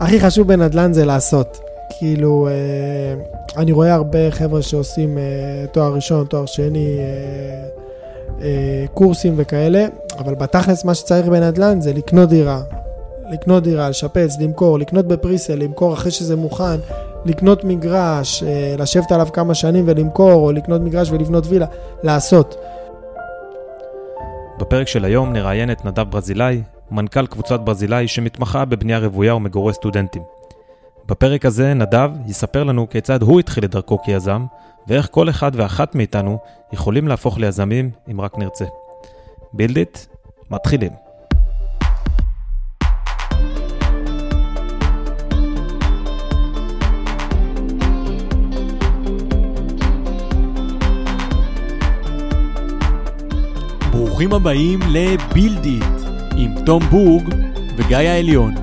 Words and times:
הכי 0.00 0.20
חשוב 0.20 0.48
בנדל"ן 0.48 0.92
זה 0.92 1.04
לעשות. 1.04 1.60
כאילו, 1.98 2.48
אני 3.56 3.72
רואה 3.72 3.94
הרבה 3.94 4.30
חבר'ה 4.30 4.62
שעושים 4.62 5.18
תואר 5.72 5.94
ראשון, 5.94 6.26
תואר 6.26 6.46
שני, 6.46 6.98
קורסים 8.94 9.34
וכאלה, 9.36 9.86
אבל 10.18 10.34
בתכלס 10.34 10.84
מה 10.84 10.94
שצריך 10.94 11.26
בנדל"ן 11.26 11.80
זה 11.80 11.92
לקנות 11.92 12.28
דירה, 12.28 12.62
לקנות 13.30 13.62
דירה, 13.62 13.88
לשפץ, 13.88 14.36
למכור, 14.40 14.78
לקנות 14.78 15.06
ב 15.06 15.11
presale, 15.11 15.54
למכור 15.54 15.94
אחרי 15.94 16.10
שזה 16.10 16.36
מוכן, 16.36 16.76
לקנות 17.24 17.64
מגרש, 17.64 18.42
אה, 18.42 18.74
לשבת 18.78 19.12
עליו 19.12 19.28
כמה 19.32 19.54
שנים 19.54 19.84
ולמכור, 19.88 20.32
או 20.32 20.52
לקנות 20.52 20.80
מגרש 20.80 21.10
ולבנות 21.10 21.46
וילה, 21.46 21.66
לעשות. 22.02 22.56
בפרק 24.58 24.88
של 24.88 25.04
היום 25.04 25.32
נראיין 25.32 25.70
את 25.70 25.84
נדב 25.84 26.10
ברזילי, 26.10 26.62
מנכ"ל 26.90 27.26
קבוצת 27.26 27.60
ברזילאי 27.60 28.08
שמתמחה 28.08 28.64
בבנייה 28.64 28.98
רוויה 28.98 29.34
ומגורי 29.34 29.74
סטודנטים. 29.74 30.22
בפרק 31.06 31.46
הזה 31.46 31.74
נדב 31.74 32.10
יספר 32.26 32.64
לנו 32.64 32.88
כיצד 32.90 33.22
הוא 33.22 33.40
התחיל 33.40 33.64
את 33.64 33.70
דרכו 33.70 34.02
כיזם, 34.02 34.44
ואיך 34.86 35.08
כל 35.10 35.30
אחד 35.30 35.52
ואחת 35.54 35.94
מאיתנו 35.94 36.38
יכולים 36.72 37.08
להפוך 37.08 37.38
ליזמים 37.38 37.90
אם 38.10 38.20
רק 38.20 38.38
נרצה. 38.38 38.64
בילדיט, 39.52 39.98
מתחילים. 40.50 40.92
ברוכים 53.90 54.32
הבאים 54.32 54.80
לבילדיט 54.88 55.82
עם 55.82 55.99
תום 56.66 56.82
בורג 56.82 57.34
וגיא 57.76 57.96
העליון. 57.96 58.54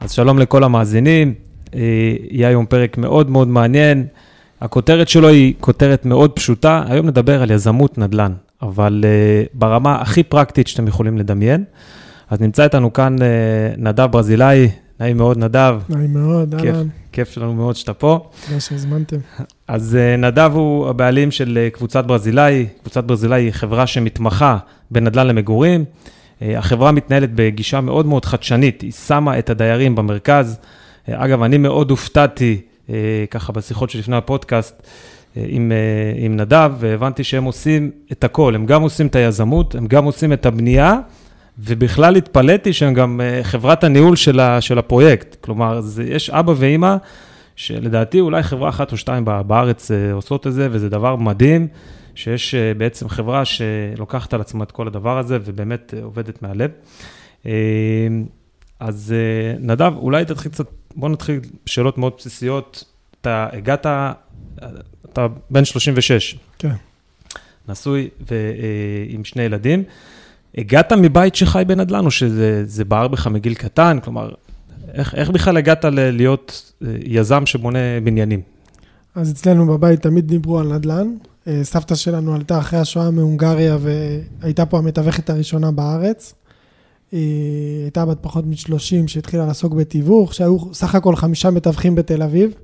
אז 0.00 0.12
שלום 0.12 0.38
לכל 0.38 0.64
המאזינים, 0.64 1.34
אה, 1.74 1.80
יהיה 2.30 2.48
היום 2.48 2.66
פרק 2.66 2.98
מאוד 2.98 3.30
מאוד 3.30 3.48
מעניין. 3.48 4.06
הכותרת 4.60 5.08
שלו 5.08 5.28
היא 5.28 5.54
כותרת 5.60 6.04
מאוד 6.06 6.32
פשוטה, 6.32 6.82
היום 6.88 7.06
נדבר 7.06 7.42
על 7.42 7.50
יזמות 7.50 7.98
נדל"ן, 7.98 8.32
אבל 8.62 9.04
uh, 9.04 9.48
ברמה 9.54 10.00
הכי 10.00 10.22
פרקטית 10.22 10.68
שאתם 10.68 10.88
יכולים 10.88 11.18
לדמיין. 11.18 11.64
אז 12.30 12.40
נמצא 12.40 12.64
איתנו 12.64 12.92
כאן 12.92 13.16
uh, 13.18 13.22
נדב 13.78 14.06
ברזילאי, 14.06 14.68
נעים 15.00 15.16
מאוד 15.16 15.38
נדב. 15.38 15.80
נעים 15.88 16.12
מאוד, 16.12 16.54
אהלן. 16.54 16.88
כיף 17.12 17.30
שלנו 17.30 17.54
מאוד 17.54 17.76
שאתה 17.76 17.94
פה. 17.94 18.30
תודה 18.46 18.60
שהזמנתם. 18.60 19.16
אז 19.68 19.98
uh, 19.98 20.20
נדב 20.20 20.50
הוא 20.54 20.88
הבעלים 20.88 21.30
של 21.30 21.58
uh, 21.72 21.76
קבוצת 21.76 22.04
ברזילאי, 22.04 22.66
קבוצת 22.80 23.04
ברזילאי 23.04 23.42
היא 23.42 23.52
חברה 23.52 23.86
שמתמחה 23.86 24.58
בנדל"ן 24.90 25.26
למגורים. 25.26 25.84
Uh, 25.84 26.42
החברה 26.56 26.92
מתנהלת 26.92 27.30
בגישה 27.34 27.80
מאוד 27.80 28.06
מאוד 28.06 28.24
חדשנית, 28.24 28.80
היא 28.80 28.92
שמה 28.92 29.38
את 29.38 29.50
הדיירים 29.50 29.94
במרכז. 29.94 30.58
Uh, 31.06 31.10
אגב, 31.14 31.42
אני 31.42 31.58
מאוד 31.58 31.90
הופתעתי 31.90 32.60
אה, 32.90 33.24
ככה 33.30 33.52
בשיחות 33.52 33.90
שלפני 33.90 34.16
הפודקאסט 34.16 34.74
אה, 34.82 34.86
עם, 35.36 35.72
אה, 35.72 36.24
עם 36.24 36.36
נדב, 36.36 36.72
והבנתי 36.78 37.24
שהם 37.24 37.44
עושים 37.44 37.90
את 38.12 38.24
הכל, 38.24 38.54
הם 38.54 38.66
גם 38.66 38.82
עושים 38.82 39.06
את 39.06 39.16
היזמות, 39.16 39.74
הם 39.74 39.86
גם 39.86 40.04
עושים 40.04 40.32
את 40.32 40.46
הבנייה, 40.46 40.94
ובכלל 41.58 42.16
התפלאתי 42.16 42.72
שהם 42.72 42.94
גם 42.94 43.20
חברת 43.42 43.84
הניהול 43.84 44.16
של, 44.16 44.40
ה, 44.40 44.60
של 44.60 44.78
הפרויקט. 44.78 45.36
כלומר, 45.40 45.80
זה, 45.80 46.04
יש 46.04 46.30
אבא 46.30 46.52
ואימא, 46.56 46.96
שלדעתי 47.56 48.20
אולי 48.20 48.42
חברה 48.42 48.68
אחת 48.68 48.92
או 48.92 48.96
שתיים 48.96 49.24
בארץ 49.24 49.90
עושות 50.12 50.46
את 50.46 50.52
זה, 50.52 50.68
וזה 50.70 50.88
דבר 50.88 51.16
מדהים, 51.16 51.68
שיש 52.14 52.54
בעצם 52.54 53.08
חברה 53.08 53.42
שלוקחת 53.44 54.34
על 54.34 54.40
עצמה 54.40 54.64
את 54.64 54.72
כל 54.72 54.86
הדבר 54.86 55.18
הזה, 55.18 55.38
ובאמת 55.44 55.94
עובדת 56.02 56.42
מהלב. 56.42 56.70
אז 58.80 59.14
נדב, 59.60 59.92
אולי 59.96 60.24
תתחיל 60.24 60.52
קצת 60.52 60.66
בוא 60.96 61.08
נתחיל 61.08 61.40
שאלות 61.66 61.98
מאוד 61.98 62.12
בסיסיות. 62.18 62.84
אתה 63.20 63.48
הגעת, 63.52 63.86
אתה 65.12 65.26
בן 65.50 65.64
36. 65.64 66.38
כן. 66.58 66.72
נשוי 67.68 68.08
ועם 69.10 69.24
שני 69.24 69.42
ילדים. 69.42 69.82
הגעת 70.58 70.92
מבית 70.92 71.34
שחי 71.34 71.62
בנדל"ן, 71.66 72.04
או 72.04 72.10
שזה 72.10 72.84
בער 72.84 73.08
בך 73.08 73.26
מגיל 73.26 73.54
קטן? 73.54 73.98
כלומר, 74.04 74.30
איך, 74.94 75.14
איך 75.14 75.30
בכלל 75.30 75.56
הגעת 75.56 75.84
להיות 75.84 76.72
אה, 76.82 76.88
יזם 77.04 77.46
שבונה 77.46 77.78
בניינים? 78.04 78.40
אז 79.14 79.32
אצלנו 79.32 79.66
בבית 79.66 80.02
תמיד 80.02 80.28
דיברו 80.28 80.58
על 80.58 80.66
נדל"ן. 80.66 81.14
אה, 81.46 81.60
סבתא 81.64 81.94
שלנו 81.94 82.34
עלתה 82.34 82.58
אחרי 82.58 82.78
השואה 82.78 83.10
מהונגריה 83.10 83.78
והייתה 83.80 84.66
פה 84.66 84.78
המתווכת 84.78 85.30
הראשונה 85.30 85.70
בארץ. 85.70 86.34
היא 87.12 87.82
הייתה 87.82 88.06
בת 88.06 88.18
פחות 88.20 88.46
מ-30 88.46 89.06
שהתחילה 89.06 89.46
לעסוק 89.46 89.72
בתיווך, 89.72 90.34
שהיו 90.34 90.58
סך 90.72 90.94
הכל 90.94 91.16
חמישה 91.16 91.50
מתווכים 91.50 91.94
בתל 91.94 92.22
אביב. 92.22 92.54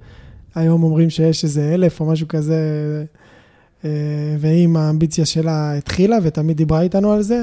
היום 0.57 0.83
אומרים 0.83 1.11
שיש 1.11 1.45
איזה 1.45 1.75
אלף 1.75 2.01
או 2.01 2.07
משהו 2.07 2.29
כזה, 2.29 2.59
אה, 3.85 3.91
והיא 4.39 4.65
עם 4.65 4.77
האמביציה 4.77 5.27
שלה 5.27 5.77
התחילה 5.77 6.17
ותמיד 6.23 6.57
דיברה 6.57 6.81
איתנו 6.81 7.13
על 7.13 7.23
זה. 7.23 7.43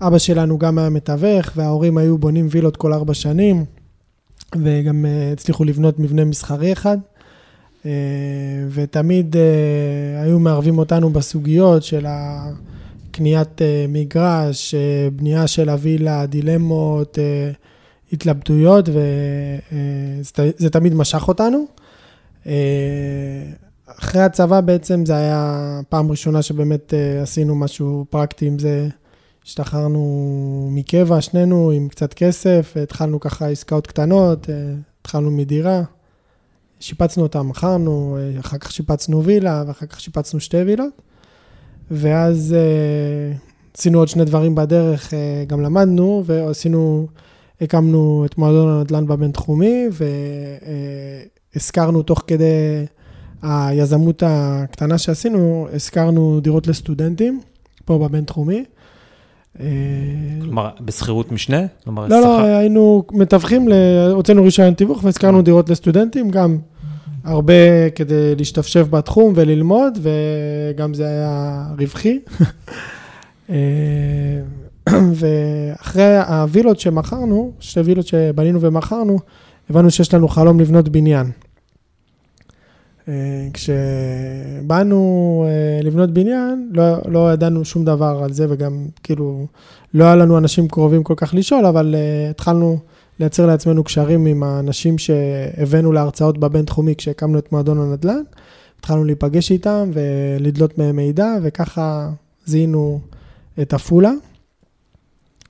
אבא 0.00 0.18
שלנו 0.18 0.58
גם 0.58 0.78
היה 0.78 0.90
מתווך, 0.90 1.50
וההורים 1.56 1.98
היו 1.98 2.18
בונים 2.18 2.48
וילות 2.50 2.76
כל 2.76 2.92
ארבע 2.92 3.14
שנים, 3.14 3.64
וגם 4.62 5.06
אה, 5.06 5.32
הצליחו 5.32 5.64
לבנות 5.64 5.98
מבנה 5.98 6.24
מסחרי 6.24 6.72
אחד. 6.72 6.98
אה, 7.86 7.90
ותמיד 8.70 9.36
היו 10.22 10.38
מערבים 10.38 10.78
אותנו 10.78 11.10
בסוגיות 11.10 11.82
של. 11.82 12.06
קניית 13.16 13.60
מגרש, 13.88 14.74
בנייה 15.16 15.46
של 15.46 15.68
הווילה, 15.68 16.26
דילמות, 16.26 17.18
התלבטויות, 18.12 18.88
וזה 18.88 20.70
תמיד 20.70 20.94
משך 20.94 21.28
אותנו. 21.28 21.66
Uh, 22.44 22.46
אחרי 23.86 24.22
הצבא 24.22 24.60
בעצם 24.60 25.06
זה 25.06 25.16
היה 25.16 25.80
פעם 25.88 26.10
ראשונה 26.10 26.42
שבאמת 26.42 26.92
uh, 26.92 27.22
עשינו 27.22 27.54
משהו 27.54 28.06
פרקטי 28.10 28.46
עם 28.46 28.58
זה. 28.58 28.88
השתחררנו 29.46 30.68
מקבע, 30.72 31.20
שנינו 31.20 31.70
עם 31.70 31.88
קצת 31.88 32.14
כסף, 32.14 32.74
התחלנו 32.82 33.20
ככה 33.20 33.48
עסקאות 33.48 33.86
קטנות, 33.86 34.46
התחלנו 35.00 35.30
מדירה, 35.30 35.82
שיפצנו 36.80 37.22
אותה, 37.22 37.42
מכרנו, 37.42 38.18
אחר 38.40 38.58
כך 38.58 38.72
שיפצנו 38.72 39.24
וילה, 39.24 39.64
ואחר 39.66 39.86
כך 39.86 40.00
שיפצנו 40.00 40.40
שתי 40.40 40.56
וילות. 40.56 41.02
ואז 41.90 42.56
עשינו 43.76 43.98
עוד 43.98 44.08
שני 44.08 44.24
דברים 44.24 44.54
בדרך, 44.54 45.12
גם 45.46 45.60
למדנו, 45.60 46.22
ועשינו, 46.26 47.06
הקמנו 47.60 48.24
את 48.26 48.38
מועדון 48.38 48.68
הנדל"ן 48.68 49.06
בבינתחומי, 49.06 49.88
והזכרנו 51.54 52.00
uh, 52.00 52.02
תוך 52.02 52.22
כדי 52.26 52.84
היזמות 53.42 54.22
הקטנה 54.26 54.98
שעשינו, 54.98 55.68
הזכרנו 55.72 56.40
דירות 56.40 56.66
לסטודנטים, 56.66 57.40
פה 57.84 57.98
בבינתחומי. 57.98 58.64
כלומר, 60.42 60.70
בשכירות 60.80 61.32
משנה? 61.32 61.62
לא, 61.86 62.08
לא, 62.08 62.40
היינו 62.42 63.04
מתווכים, 63.12 63.68
הוצאנו 64.12 64.42
רישיון 64.42 64.74
תיווך 64.74 65.04
והזכרנו 65.04 65.42
דירות 65.42 65.70
לסטודנטים, 65.70 66.30
גם 66.30 66.58
הרבה 67.24 67.90
כדי 67.94 68.34
להשתפשף 68.36 68.86
בתחום 68.90 69.32
וללמוד, 69.36 69.98
וגם 70.02 70.94
זה 70.94 71.06
היה 71.06 71.66
רווחי. 71.78 72.18
אה, 73.50 73.56
ואחרי 75.14 76.18
הווילות 76.18 76.80
שמכרנו, 76.80 77.52
שתי 77.60 77.80
וילות 77.80 78.06
שבנינו 78.06 78.60
ומכרנו, 78.60 79.18
הבנו 79.70 79.90
שיש 79.90 80.14
לנו 80.14 80.28
חלום 80.28 80.60
לבנות 80.60 80.88
בניין. 80.88 81.30
אה, 83.08 83.48
כשבאנו 83.52 85.44
אה, 85.48 85.82
לבנות 85.82 86.10
בניין, 86.10 86.70
לא, 86.72 86.96
לא 87.08 87.32
ידענו 87.32 87.64
שום 87.64 87.84
דבר 87.84 88.20
על 88.24 88.32
זה, 88.32 88.46
וגם 88.48 88.86
כאילו, 89.02 89.46
לא 89.94 90.04
היה 90.04 90.16
לנו 90.16 90.38
אנשים 90.38 90.68
קרובים 90.68 91.02
כל 91.02 91.14
כך 91.16 91.34
לשאול, 91.34 91.66
אבל 91.66 91.94
התחלנו... 92.30 92.78
לייצר 93.20 93.46
לעצמנו 93.46 93.84
קשרים 93.84 94.26
עם 94.26 94.42
האנשים 94.42 94.98
שהבאנו 94.98 95.92
להרצאות 95.92 96.38
בבינתחומי 96.38 96.94
כשהקמנו 96.96 97.38
את 97.38 97.52
מועדון 97.52 97.78
הנדל"ן. 97.78 98.22
התחלנו 98.78 99.04
להיפגש 99.04 99.50
איתם 99.50 99.90
ולדלות 99.92 100.78
מהם 100.78 100.96
מידע, 100.96 101.34
וככה 101.42 102.10
זיהינו 102.46 103.00
את 103.62 103.74
עפולה. 103.74 104.12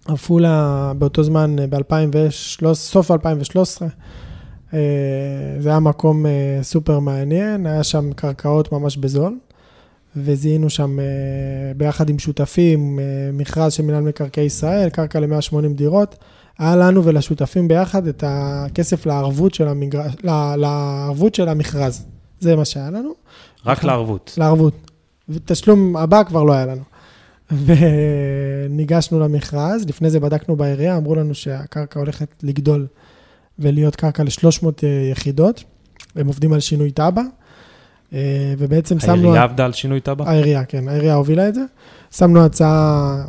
עפולה 0.07 0.93
באותו 0.99 1.23
זמן, 1.23 1.57
ב-2013, 1.71 2.75
סוף 2.75 3.11
2013, 3.11 3.89
אה, 3.89 3.95
זה 5.59 5.69
היה 5.69 5.81
מקום 5.81 6.27
אה, 6.27 6.59
סופר 6.63 6.99
מעניין, 6.99 7.67
היה 7.67 7.85
שם 7.85 8.13
קרקעות 8.13 8.73
ממש 8.73 8.97
בזול. 8.97 9.39
וזיהינו 10.17 10.71
שם 10.71 11.01
אה, 11.01 11.05
ביחד 11.77 12.09
עם 12.09 12.19
שותפים 12.19 12.99
אה, 12.99 13.05
מכרז 13.33 13.73
של 13.73 13.83
מינהל 13.83 14.03
מקרקעי 14.03 14.45
ישראל, 14.45 14.89
קרקע 14.89 15.21
ל-180 15.21 15.75
דירות. 15.75 16.17
היה 16.59 16.77
לנו 16.77 17.05
ולשותפים 17.05 17.69
ביחד 17.69 18.07
את 18.07 18.25
הכסף 18.27 19.07
לערבות 19.07 19.55
של, 19.55 19.69
המגר... 19.69 20.03
לערבות 20.57 21.35
של 21.35 21.49
המכרז. 21.49 22.05
זה 22.41 22.57
מה 22.57 22.65
שהיה 22.65 22.91
לנו. 22.91 23.13
רק 23.67 23.79
נכון. 23.79 23.91
לערבות. 23.91 24.35
לערבות. 24.39 24.91
ותשלום 25.29 25.97
הבא 25.97 26.23
כבר 26.25 26.43
לא 26.43 26.53
היה 26.53 26.67
לנו. 26.67 26.83
וניגשנו 28.71 29.21
למכרז, 29.21 29.85
לפני 29.89 30.11
זה 30.11 30.21
בדקנו 30.21 30.57
בעירייה, 30.57 30.97
אמרו 30.97 31.15
לנו 31.15 31.35
שהקרקע 31.35 32.01
הולכת 32.01 32.29
לגדול 32.43 32.87
ולהיות 33.59 33.97
קרקע 33.97 34.23
ל-300 34.23 34.67
אה, 34.83 34.89
יחידות. 35.13 35.65
הם 36.17 36.27
עובדים 36.27 36.53
על 36.53 36.61
שינוי 36.61 36.91
תב"ע, 36.91 37.23
אה, 38.13 38.55
ובעצם 38.59 38.97
העירייה 38.97 39.17
שמנו... 39.17 39.29
העירייה 39.29 39.43
עבדה 39.43 39.65
על 39.65 39.73
שינוי 39.73 40.01
תב"ע? 40.01 40.31
העירייה, 40.31 40.65
כן, 40.65 40.89
העירייה 40.89 41.15
הובילה 41.15 41.49
את 41.49 41.55
זה. 41.55 41.63
שמנו 42.11 42.45
הצעה 42.45 43.25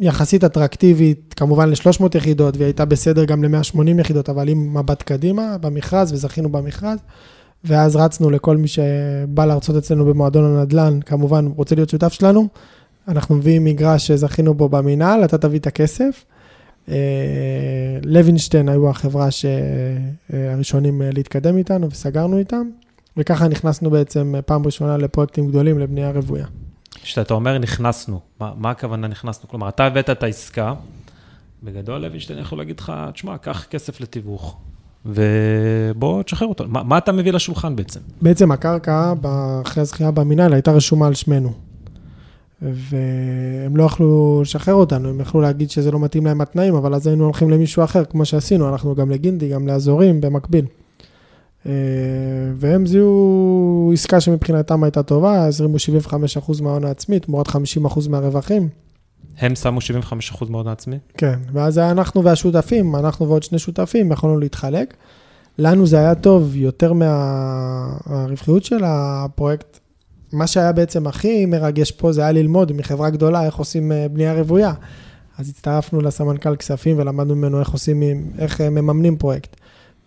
יחסית 0.00 0.44
אטרקטיבית, 0.44 1.34
כמובן 1.36 1.68
ל-300 1.68 2.04
יחידות, 2.14 2.56
והיא 2.56 2.66
הייתה 2.66 2.84
בסדר 2.84 3.24
גם 3.24 3.44
ל-180 3.44 4.00
יחידות, 4.00 4.28
אבל 4.28 4.48
עם 4.48 4.78
מבט 4.78 5.02
קדימה 5.02 5.58
במכרז, 5.58 6.12
וזכינו 6.12 6.48
במכרז. 6.52 6.98
ואז 7.64 7.96
רצנו 7.96 8.30
לכל 8.30 8.56
מי 8.56 8.68
שבא 8.68 9.44
להרצות 9.46 9.76
אצלנו 9.76 10.04
במועדון 10.04 10.44
הנדל"ן, 10.44 11.00
כמובן, 11.06 11.46
רוצה 11.56 11.74
להיות 11.74 11.88
שותף 11.88 12.12
שלנו. 12.12 12.48
אנחנו 13.08 13.34
מביאים 13.34 13.64
מגרש 13.64 14.06
שזכינו 14.06 14.54
בו 14.54 14.68
במינהל, 14.68 15.24
אתה 15.24 15.38
תביא 15.38 15.58
את 15.58 15.66
הכסף. 15.66 16.24
אה, 16.88 17.98
לוינשטיין 18.04 18.68
היו 18.68 18.90
החברה 18.90 19.28
שהראשונים 19.30 21.02
להתקדם 21.04 21.56
איתנו 21.56 21.90
וסגרנו 21.90 22.38
איתם, 22.38 22.68
וככה 23.16 23.48
נכנסנו 23.48 23.90
בעצם 23.90 24.34
פעם 24.46 24.66
ראשונה 24.66 24.96
לפרויקטים 24.96 25.48
גדולים 25.48 25.78
לבנייה 25.78 26.10
רוויה. 26.10 26.46
כשאתה 27.02 27.34
אומר 27.34 27.58
נכנסנו, 27.58 28.20
מה, 28.40 28.52
מה 28.56 28.70
הכוונה 28.70 29.08
נכנסנו? 29.08 29.48
כלומר, 29.48 29.68
אתה 29.68 29.84
הבאת 29.84 30.10
את 30.10 30.22
העסקה, 30.22 30.74
בגדול 31.62 32.00
לוינשטיין 32.00 32.38
יכול 32.38 32.58
להגיד 32.58 32.80
לך, 32.80 32.92
תשמע, 33.12 33.38
קח 33.38 33.66
כסף 33.70 34.00
לתיווך, 34.00 34.56
ובוא 35.06 36.22
תשחרר 36.22 36.48
אותו. 36.48 36.64
מה, 36.68 36.82
מה 36.82 36.98
אתה 36.98 37.12
מביא 37.12 37.32
לשולחן 37.32 37.76
בעצם? 37.76 38.00
בעצם 38.22 38.52
הקרקע, 38.52 39.12
אחרי 39.62 39.80
הזכייה 39.80 40.10
במינהל, 40.10 40.52
הייתה 40.52 40.72
רשומה 40.72 41.06
על 41.06 41.14
שמנו. 41.14 41.67
והם 42.62 43.76
לא 43.76 43.82
יכלו 43.82 44.38
לשחרר 44.42 44.74
אותנו, 44.74 45.08
הם 45.08 45.20
יכלו 45.20 45.40
להגיד 45.40 45.70
שזה 45.70 45.90
לא 45.90 45.98
מתאים 45.98 46.26
להם 46.26 46.40
התנאים, 46.40 46.74
אבל 46.74 46.94
אז 46.94 47.06
היינו 47.06 47.24
הולכים 47.24 47.50
למישהו 47.50 47.84
אחר, 47.84 48.04
כמו 48.04 48.24
שעשינו, 48.24 48.68
אנחנו 48.68 48.94
גם 48.94 49.10
לגינדי, 49.10 49.48
גם 49.48 49.68
לאזורים, 49.68 50.20
במקביל. 50.20 50.64
אה, 51.66 51.72
והם 52.54 52.86
זיהו 52.86 53.90
עסקה 53.92 54.20
שמבחינתם 54.20 54.84
הייתה 54.84 55.02
טובה, 55.02 55.44
הזרימו 55.44 55.76
75% 55.76 56.62
מההון 56.62 56.84
העצמי, 56.84 57.20
תמורת 57.20 57.48
50% 57.48 58.08
מהרווחים. 58.08 58.68
הם 59.38 59.54
שמו 59.54 59.80
75% 59.80 60.44
מההון 60.48 60.68
העצמי? 60.68 60.98
כן, 61.16 61.38
ואז 61.52 61.78
אנחנו 61.78 62.24
והשותפים, 62.24 62.96
אנחנו 62.96 63.28
ועוד 63.28 63.42
שני 63.42 63.58
שותפים, 63.58 64.12
יכולנו 64.12 64.38
להתחלק. 64.38 64.94
לנו 65.58 65.86
זה 65.86 65.98
היה 65.98 66.14
טוב 66.14 66.56
יותר 66.56 66.92
מהרווחיות 66.92 68.64
של 68.64 68.82
הפרויקט. 68.84 69.77
מה 70.32 70.46
שהיה 70.46 70.72
בעצם 70.72 71.06
הכי 71.06 71.46
מרגש 71.46 71.90
פה 71.90 72.12
זה 72.12 72.20
היה 72.20 72.32
ללמוד 72.32 72.72
מחברה 72.72 73.10
גדולה 73.10 73.46
איך 73.46 73.56
עושים 73.56 73.92
אה, 73.92 74.06
בנייה 74.08 74.34
רוויה. 74.34 74.72
אז 75.38 75.48
הצטרפנו 75.48 76.00
לסמנכ"ל 76.00 76.56
כספים 76.56 76.98
ולמדנו 76.98 77.36
ממנו 77.36 77.60
איך 77.60 77.70
עושים, 77.70 78.02
איך 78.38 78.60
אה, 78.60 78.70
מממנים 78.70 79.16
פרויקט. 79.16 79.56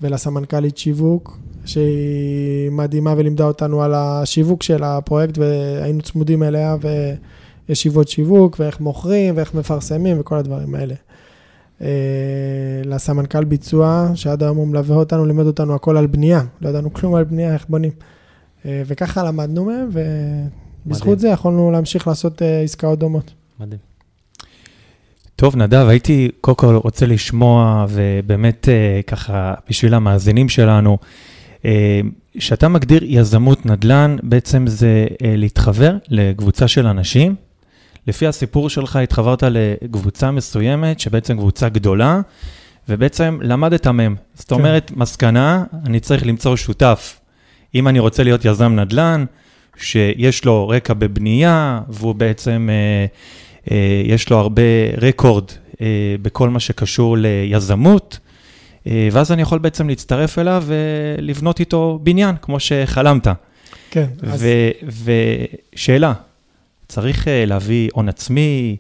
ולסמנכ"לית 0.02 0.78
שיווק, 0.78 1.38
שהיא 1.66 2.72
מדהימה 2.72 3.14
ולימדה 3.18 3.44
אותנו 3.44 3.84
על 3.84 3.94
השיווק 3.94 4.64
של 4.64 4.84
הפרויקט, 4.84 5.38
והיינו 5.38 6.02
צמודים 6.02 6.44
אליה, 6.44 6.76
וישיבות 7.70 8.08
שיווק, 8.08 8.56
ואיך 8.60 8.80
מוכרים, 8.80 9.38
ואיך 9.38 9.54
מפרסמים, 9.54 10.20
וכל 10.20 10.38
הדברים 10.38 10.76
האלה. 10.76 10.96
אה, 11.82 11.88
לסמנכ"ל 12.86 13.44
ביצוע, 13.44 14.12
שעד 14.16 14.44
היום 14.44 14.58
הוא 14.58 14.68
מלווה 14.68 14.96
אותנו, 14.96 15.26
לימד 15.26 15.46
אותנו 15.46 15.76
הכל 15.76 15.98
על 15.98 16.08
בנייה. 16.08 16.42
לא 16.62 16.70
ידענו 16.70 16.94
כלום 16.94 17.16
על 17.16 17.24
בנייה, 17.24 17.54
איך 17.54 17.66
בונים. 17.70 17.92
אה, 18.66 18.82
וככה 18.86 19.24
למדנו 19.24 19.66
מהם, 19.66 19.90
ובזכות 20.86 21.20
זה 21.20 21.28
יכולנו 21.28 21.72
להמשיך 21.72 22.08
לעשות 22.08 22.42
אה, 22.42 22.62
עסקאות 22.62 23.00
דומות. 23.00 23.34
מדהים. 23.60 23.80
טוב, 25.36 25.56
נדב, 25.56 25.86
הייתי 25.90 26.30
קודם 26.42 26.58
כל 26.58 26.76
רוצה 26.76 27.06
לשמוע, 27.06 27.86
ובאמת 27.90 28.68
ככה, 29.08 29.54
בשביל 29.70 29.94
המאזינים 29.94 30.50
שלנו, 30.50 30.98
כשאתה 32.38 32.68
מגדיר 32.68 33.02
יזמות 33.04 33.66
נדל"ן, 33.66 34.16
בעצם 34.24 34.68
זה 34.68 35.08
להתחבר 35.22 35.98
לקבוצה 36.10 36.68
של 36.68 36.88
אנשים. 36.88 37.36
לפי 38.08 38.28
הסיפור 38.28 38.70
שלך 38.70 38.96
התחברת 38.96 39.44
לקבוצה 39.44 40.32
מסוימת, 40.32 41.00
שבעצם 41.00 41.38
קבוצה 41.38 41.70
גדולה, 41.70 42.22
ובעצם 42.90 43.40
למדת 43.42 43.88
מהם. 43.88 44.16
זאת 44.36 44.50
כן. 44.50 44.56
אומרת, 44.56 44.92
מסקנה, 44.96 45.64
אני 45.86 46.00
צריך 46.00 46.26
למצוא 46.26 46.56
שותף. 46.56 47.21
אם 47.76 47.88
אני 47.88 48.00
רוצה 48.00 48.24
להיות 48.24 48.46
יזם 48.46 48.80
נדל"ן, 48.80 49.26
שיש 49.78 50.46
לו 50.46 50.68
רקע 50.68 50.94
בבנייה, 50.94 51.82
והוא 51.90 52.16
בעצם, 52.16 52.70
אה, 52.72 53.06
אה, 53.72 54.02
יש 54.06 54.30
לו 54.30 54.38
הרבה 54.38 54.62
רקורד 55.02 55.46
אה, 55.82 56.16
בכל 56.22 56.50
מה 56.50 56.60
שקשור 56.60 57.18
ליזמות, 57.20 58.20
אה, 58.88 59.10
ואז 59.12 59.32
אני 59.32 59.42
יכול 59.42 59.60
בעצם 59.60 59.90
להצטרף 59.90 60.40
אליו 60.40 60.64
ולבנות 60.68 61.60
איתו 61.60 62.00
בניין, 62.04 62.36
כמו 62.42 62.60
שחלמת. 62.60 63.28
כן. 63.92 64.06
ושאלה, 65.74 66.10
אז... 66.10 66.16
צריך 66.92 67.28
אה, 67.28 67.46
להביא 67.46 67.90
הון 67.94 68.10
עצמי, 68.10 68.78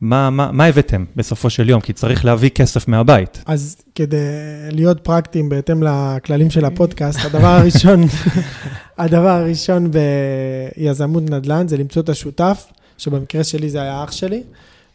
מה, 0.00 0.30
מה, 0.30 0.52
מה 0.52 0.64
הבאתם 0.64 1.04
בסופו 1.16 1.50
של 1.50 1.68
יום? 1.68 1.80
כי 1.80 1.92
צריך 1.92 2.24
להביא 2.24 2.50
כסף 2.50 2.88
מהבית. 2.88 3.42
אז 3.46 3.76
כדי 3.94 4.16
להיות 4.70 5.00
פרקטיים 5.00 5.48
בהתאם 5.48 5.82
לכללים 5.82 6.50
של 6.50 6.64
הפודקאסט, 6.64 7.24
הדבר 7.24 7.46
הראשון, 7.46 8.02
הדבר 8.98 9.28
הראשון 9.28 9.90
ביזמות 9.90 11.30
נדל"ן 11.30 11.68
זה 11.68 11.76
למצוא 11.76 12.02
את 12.02 12.08
השותף, 12.08 12.66
שבמקרה 12.98 13.44
שלי 13.44 13.70
זה 13.70 13.82
היה 13.82 14.04
אח 14.04 14.12
שלי. 14.12 14.42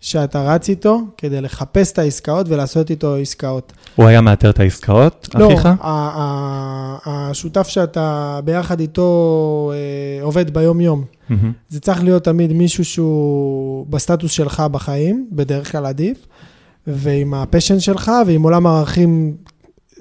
שאתה 0.06 0.54
רץ 0.54 0.70
איתו 0.70 1.02
כדי 1.18 1.42
לחפש 1.42 1.92
את 1.92 2.00
העסקאות 2.00 2.50
ולעשות 2.50 2.90
איתו 2.90 3.16
עסקאות. 3.16 3.74
הוא 3.96 4.06
היה 4.06 4.22
מאתר 4.22 4.50
את 4.50 4.60
העסקאות, 4.60 5.30
לא, 5.36 5.54
אחיך? 5.54 5.66
לא, 5.66 5.74
השותף 7.06 7.68
שאתה 7.68 8.40
ביחד 8.44 8.80
איתו 8.80 9.72
אה, 9.74 10.24
עובד 10.24 10.54
ביום-יום. 10.54 11.04
Mm-hmm. 11.04 11.34
זה 11.70 11.80
צריך 11.80 12.04
להיות 12.04 12.24
תמיד 12.24 12.54
מישהו 12.54 12.86
שהוא 12.86 13.86
בסטטוס 13.90 14.32
שלך 14.32 14.64
בחיים, 14.72 15.28
בדרך 15.32 15.72
כלל 15.72 15.86
עדיף, 15.86 16.18
ועם 16.88 17.34
הפשן 17.34 17.80
שלך 17.80 18.12
ועם 18.28 18.44
עולם 18.44 18.68
הערכים 18.68 19.36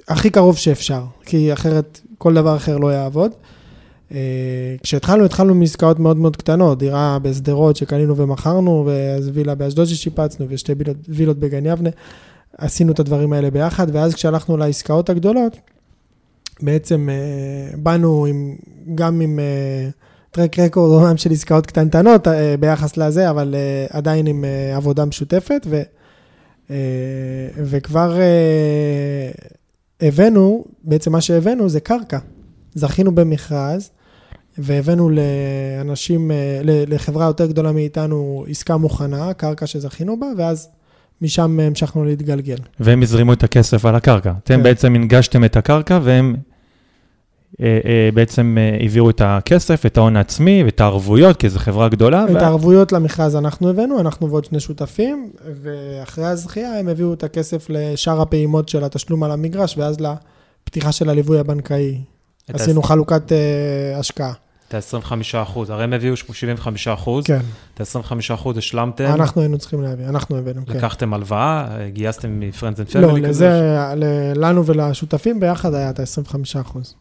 הכי 0.09 0.31
קרוב 0.31 0.57
שאפשר, 0.57 1.03
כי 1.27 1.53
אחרת 1.53 2.01
כל 2.19 2.35
דבר 2.35 2.57
אחר 2.57 2.79
לא 2.79 2.93
יעבוד. 2.93 3.31
אה, 4.15 4.77
כשהתחלנו, 4.83 5.25
התחלנו 5.25 5.55
מעסקאות 5.55 5.99
מאוד 5.99 6.17
מאוד 6.17 6.37
קטנות, 6.37 6.79
דירה 6.79 7.19
בשדרות 7.23 7.77
שקנינו 7.77 8.17
ומכרנו, 8.17 8.87
ואז 8.87 9.31
וילה 9.33 9.55
באשדוד 9.55 9.87
ששיפצנו, 9.87 10.47
ושתי 10.49 10.73
וילות, 10.73 10.97
וילות 11.09 11.39
בגן 11.39 11.67
יבנה. 11.67 11.91
עשינו 12.59 12.93
את 12.93 13.01
הדברים 13.01 13.33
האלה 13.33 13.51
ביחד, 13.51 13.87
ואז 13.93 14.15
כשהלכנו 14.15 14.57
לעסקאות 14.57 15.11
הגדולות, 15.11 15.57
בעצם 16.63 17.09
אה, 17.11 17.77
באנו 17.77 18.27
עם, 18.27 18.57
גם 18.95 19.21
עם 19.21 19.39
טרק 20.31 20.59
רקורד 20.59 20.93
אומנם 20.93 21.17
של 21.17 21.33
עסקאות 21.33 21.67
קטנטנות 21.67 22.29
אה, 22.29 22.55
ביחס 22.61 22.97
לזה, 22.97 23.31
אבל 23.31 23.55
עדיין 23.91 24.27
עם 24.27 24.45
עבודה 24.75 25.05
משותפת, 25.05 25.67
ו, 25.67 25.83
וכבר 27.57 28.19
הבאנו, 30.01 30.65
בעצם 30.85 31.13
מה 31.13 31.21
שהבאנו 31.21 31.69
זה 31.69 31.81
קרקע. 31.81 32.19
זכינו 32.75 33.15
במכרז, 33.15 33.91
והבאנו 34.59 35.11
לאנשים, 35.11 36.31
אה, 36.31 36.61
לחברה 36.65 37.27
יותר 37.27 37.47
גדולה 37.47 37.73
מאיתנו 37.73 38.45
עסקה 38.49 38.77
מוכנה, 38.77 39.35
קרקע 39.35 39.67
שזכינו 39.67 40.21
בה, 40.21 40.27
ואז 40.39 40.69
משם 41.23 41.61
המשכנו 41.61 42.05
להתגלגל. 42.05 42.57
והם 42.81 43.03
הזרימו 43.03 43.33
את 43.33 43.45
הכסף 43.45 43.85
על 43.85 43.95
הקרקע. 43.95 44.33
אתם 44.45 44.57
כן. 44.57 44.63
בעצם 44.63 44.95
הנגשתם 44.95 45.45
את 45.45 45.57
הקרקע, 45.57 45.99
והם 46.03 46.37
אה, 47.61 47.79
אה, 47.85 48.09
בעצם 48.15 48.57
העבירו 48.81 49.11
את 49.11 49.21
הכסף, 49.25 49.87
את 49.87 49.97
ההון 49.97 50.17
העצמי 50.17 50.65
ואת 50.65 50.81
הערבויות, 50.81 51.37
כי 51.37 51.49
זו 51.49 51.59
חברה 51.59 51.89
גדולה. 51.89 52.25
את 52.25 52.31
ו... 52.31 52.39
הערבויות 52.39 52.93
למכרז 52.93 53.37
אנחנו 53.37 53.71
הבאנו, 53.71 54.01
אנחנו 54.01 54.31
ועוד 54.31 54.45
שני 54.45 54.61
שותפים, 54.61 55.31
ואחרי 55.63 56.27
הזכייה 56.27 56.79
הם 56.79 56.89
הביאו 56.89 57.15
את 57.15 57.25
הכסף 57.25 57.67
לשאר 57.69 58.21
הפעימות 58.21 58.69
של 58.69 58.85
התשלום 58.85 59.23
על 59.23 59.31
המגרש, 59.31 59.79
ואז 59.79 59.97
לפתיחה 60.01 60.93
של 60.93 61.11
הליווי 61.11 61.39
הבנקאי. 61.39 61.99
עשינו 62.49 62.83
חלוקת 62.83 63.33
uh, 63.33 63.99
השקעה. 63.99 64.33
את 64.75 64.95
ה-25 64.95 65.43
אחוז, 65.43 65.71
הרי 65.71 65.85
הם 65.85 65.93
הביאו 65.93 66.17
75 66.17 66.89
אחוז. 66.89 67.25
כן. 67.25 67.41
את 67.75 67.81
ה-25 67.81 68.35
אחוז 68.35 68.59
השלמתם. 68.59 69.05
אנחנו 69.05 69.41
היינו 69.41 69.59
צריכים 69.59 69.83
להביא, 69.83 70.07
אנחנו 70.07 70.37
הבאנו, 70.37 70.67
כן. 70.67 70.77
לקחתם 70.77 71.15
הלוואה, 71.15 71.67
גייסתם 71.89 72.41
מ-Friends 72.41 72.77
and 72.77 72.93
Family 72.93 72.99
לא, 72.99 73.19
לזה, 73.19 73.77
לנו 74.37 74.67
ולשותפים 74.67 75.41
ביחד 75.41 75.75
היה 75.75 75.91
את 75.91 76.01
ה-25 76.01 76.61
אחוז. 76.61 76.95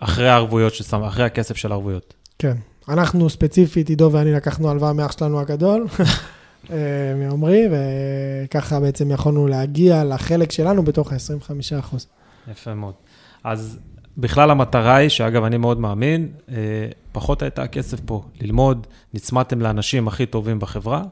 אחרי 0.00 0.28
הערבויות 0.28 0.74
ששם, 0.74 1.02
אחרי 1.02 1.24
הכסף 1.24 1.56
של 1.56 1.72
הערבויות. 1.72 2.14
כן, 2.38 2.56
אנחנו 2.88 3.30
ספציפית, 3.30 3.88
עידו 3.88 4.10
ואני 4.12 4.32
לקחנו 4.32 4.70
הלוואה 4.70 4.92
מאח 4.92 5.12
שלנו 5.12 5.40
הגדול, 5.40 5.86
אה, 6.70 6.76
מעומרי, 7.16 7.62
וככה 7.70 8.80
בעצם 8.80 9.10
יכולנו 9.10 9.46
להגיע 9.46 10.04
לחלק 10.04 10.52
שלנו 10.52 10.82
בתוך 10.82 11.12
ה-25%. 11.12 11.96
יפה 12.50 12.74
מאוד. 12.74 12.94
אז 13.44 13.78
בכלל 14.18 14.50
המטרה 14.50 14.96
היא, 14.96 15.08
שאגב, 15.08 15.44
אני 15.44 15.56
מאוד 15.56 15.80
מאמין, 15.80 16.28
אה, 16.48 16.54
פחות 17.12 17.42
הייתה 17.42 17.62
הכסף 17.62 18.00
פה, 18.00 18.22
ללמוד, 18.40 18.86
נצמדתם 19.14 19.60
לאנשים 19.60 20.08
הכי 20.08 20.26
טובים 20.26 20.58
בחברה, 20.58 21.02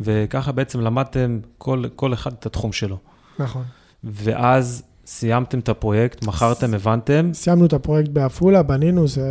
וככה 0.00 0.52
בעצם 0.52 0.80
למדתם 0.80 1.38
כל, 1.58 1.84
כל 1.96 2.14
אחד 2.14 2.32
את 2.32 2.46
התחום 2.46 2.72
שלו. 2.72 2.98
נכון. 3.38 3.62
ואז 4.04 4.82
סיימתם 5.06 5.58
את 5.58 5.68
הפרויקט, 5.68 6.24
מכרתם, 6.24 6.74
הבנתם. 6.74 7.30
סיימנו 7.34 7.66
את 7.66 7.72
הפרויקט 7.72 8.10
בעפולה, 8.10 8.62
בנינו, 8.62 9.08
זה 9.08 9.22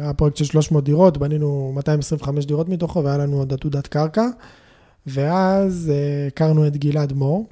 היה 0.00 0.12
פרויקט 0.12 0.36
של 0.36 0.44
300 0.44 0.84
דירות, 0.84 1.18
בנינו 1.18 1.72
225 1.74 2.46
דירות 2.46 2.68
מתוכו, 2.68 3.04
והיה 3.04 3.18
לנו 3.18 3.36
עוד 3.36 3.52
עתודת 3.52 3.86
קרקע. 3.86 4.24
ואז 5.06 5.92
אה, 5.92 6.26
הכרנו 6.26 6.66
את 6.66 6.76
גלעד 6.76 7.12
מור, 7.12 7.46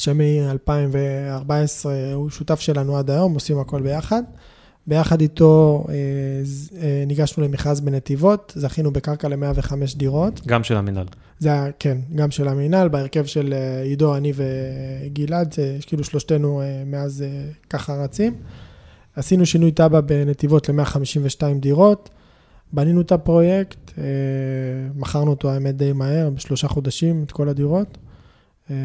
שמ-2014 0.00 1.50
הוא 2.14 2.30
שותף 2.30 2.60
שלנו 2.60 2.96
עד 2.96 3.10
היום, 3.10 3.34
עושים 3.34 3.58
הכל 3.58 3.82
ביחד. 3.82 4.22
ביחד 4.86 5.20
איתו 5.20 5.84
אה, 5.88 5.94
אה, 6.82 7.04
ניגשנו 7.06 7.44
למכרז 7.44 7.80
בנתיבות, 7.80 8.52
זכינו 8.56 8.92
בקרקע 8.92 9.28
ל-105 9.28 9.72
דירות. 9.96 10.40
גם 10.46 10.64
של 10.64 10.76
המינהל. 10.76 11.06
זה 11.38 11.48
היה, 11.52 11.66
כן, 11.78 11.98
גם 12.14 12.30
של 12.30 12.48
המינהל, 12.48 12.88
בהרכב 12.88 13.24
של 13.24 13.54
עידו, 13.84 14.16
אני 14.16 14.32
וגלעד, 14.34 15.54
זה 15.54 15.78
כאילו 15.86 16.04
שלושתנו 16.04 16.62
מאז 16.86 17.24
ככה 17.70 17.94
רצים. 18.04 18.34
עשינו 19.16 19.46
שינוי 19.46 19.70
תב"ע 19.70 20.00
בנתיבות 20.00 20.68
ל-152 20.68 21.42
דירות, 21.60 22.10
בנינו 22.72 23.00
את 23.00 23.12
הפרויקט, 23.12 23.92
מכרנו 24.94 25.30
אותו 25.30 25.50
האמת 25.50 25.76
די 25.76 25.92
מהר, 25.92 26.30
בשלושה 26.30 26.68
חודשים, 26.68 27.22
את 27.26 27.32
כל 27.32 27.48
הדירות. 27.48 27.98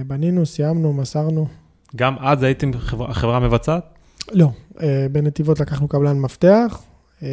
בנינו, 0.08 0.46
סיימנו, 0.46 0.94
מסרנו. 0.94 1.48
גם 1.96 2.16
אז 2.20 2.44
הייתם 2.44 2.72
החברה 3.00 3.38
המבצעת? 3.38 3.84
לא, 4.32 4.50
אה, 4.82 5.08
בנתיבות 5.12 5.60
לקחנו 5.60 5.88
קבלן 5.88 6.20
מפתח. 6.20 6.82
אה, 7.24 7.28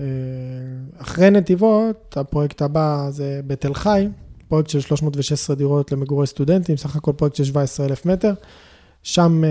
אה, 0.00 0.04
אחרי 0.98 1.30
נתיבות, 1.30 2.16
הפרויקט 2.16 2.62
הבא 2.62 3.06
זה 3.10 3.40
בתל 3.46 3.74
חי, 3.74 4.08
פרויקט 4.48 4.70
של 4.70 4.80
316 4.80 5.56
דירות 5.56 5.92
למגורי 5.92 6.26
סטודנטים, 6.26 6.76
סך 6.76 6.96
הכל 6.96 7.12
פרויקט 7.12 7.36
של 7.36 7.44
17,000 7.44 8.06
מטר. 8.06 8.34
שם 9.02 9.42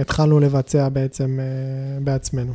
התחלנו 0.00 0.40
לבצע 0.40 0.88
בעצם 0.88 1.38
בעצמנו. 2.04 2.52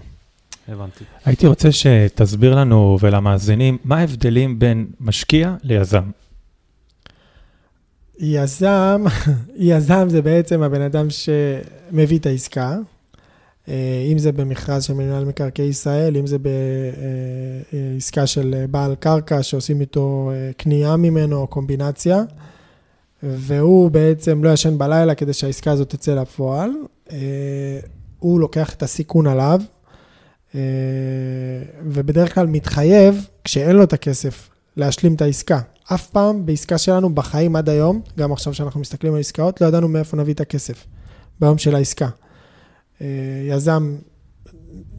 הבנתי. 0.68 1.04
הייתי 1.26 1.48
רוצה 1.48 1.72
שתסביר 1.72 2.56
לנו 2.56 2.98
ולמאזינים, 3.02 3.78
מה 3.84 3.98
ההבדלים 3.98 4.60
בין 4.60 4.88
משקיע 5.00 5.56
ליזם? 5.64 6.04
יזם, 8.20 9.04
יזם 9.56 10.10
זה 10.10 10.22
בעצם 10.22 10.62
הבן 10.62 10.82
אדם 10.82 11.08
שמביא 11.10 12.20
את 12.20 12.26
העסקה, 12.26 12.78
אה, 13.70 14.08
אם 14.12 14.18
זה 14.18 14.32
במכרז 14.32 14.84
של 14.84 14.94
מנהל 14.94 15.26
מקרקעי 15.26 15.66
ישראל, 15.66 16.18
אם 16.18 16.28
זה 16.28 16.38
בעסקה 17.74 18.28
של 18.28 18.66
בעל 18.72 18.96
קרקע 18.96 19.44
שעושים 19.44 19.82
איתו 19.82 20.32
אה, 20.34 20.52
קנייה 20.58 20.96
ממנו 20.96 21.36
או 21.38 21.48
קומבינציה, 21.48 22.24
והוא 23.24 23.92
בעצם 23.92 24.44
לא 24.44 24.50
ישן 24.50 24.78
בלילה 24.78 25.16
כדי 25.16 25.34
שהעסקה 25.34 25.72
הזאת 25.72 25.90
תצא 25.90 26.16
לפועל. 26.16 26.72
אה, 27.12 27.80
הוא 28.20 28.40
לוקח 28.40 28.74
את 28.74 28.84
הסיכון 28.84 29.28
עליו, 29.28 29.62
ובדרך 31.86 32.36
כלל 32.36 32.48
מתחייב, 32.48 33.28
כשאין 33.44 33.76
לו 33.76 33.84
את 33.84 33.94
הכסף, 33.94 34.50
להשלים 34.78 35.14
את 35.14 35.22
העסקה. 35.22 35.60
אף 35.86 36.08
פעם 36.08 36.46
בעסקה 36.46 36.78
שלנו, 36.78 37.16
בחיים 37.16 37.56
עד 37.56 37.70
היום, 37.70 38.02
גם 38.18 38.32
עכשיו 38.32 38.54
שאנחנו 38.54 38.80
מסתכלים 38.80 39.14
על 39.14 39.20
עסקאות, 39.20 39.62
לא 39.62 39.68
ידענו 39.68 39.88
מאיפה 39.88 40.18
נביא 40.18 40.34
את 40.34 40.42
הכסף 40.42 40.86
ביום 41.40 41.58
של 41.58 41.76
העסקה. 41.76 42.10
אה, 43.02 43.08
יזם 43.50 43.96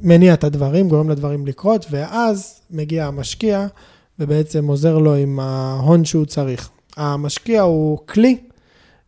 מניע 0.03 0.35
את 0.35 0.45
הדברים, 0.45 0.89
גורם 0.89 1.11
לדברים 1.11 1.47
לקרות, 1.47 1.87
ואז 1.91 2.61
מגיע 2.71 3.07
המשקיע 3.07 3.67
ובעצם 4.19 4.67
עוזר 4.67 4.99
לו 4.99 5.15
עם 5.15 5.41
ההון 5.41 6.05
שהוא 6.05 6.27
צריך. 6.27 6.71
המשקיע 6.97 7.63
הוא 7.63 7.99
כלי 8.07 8.37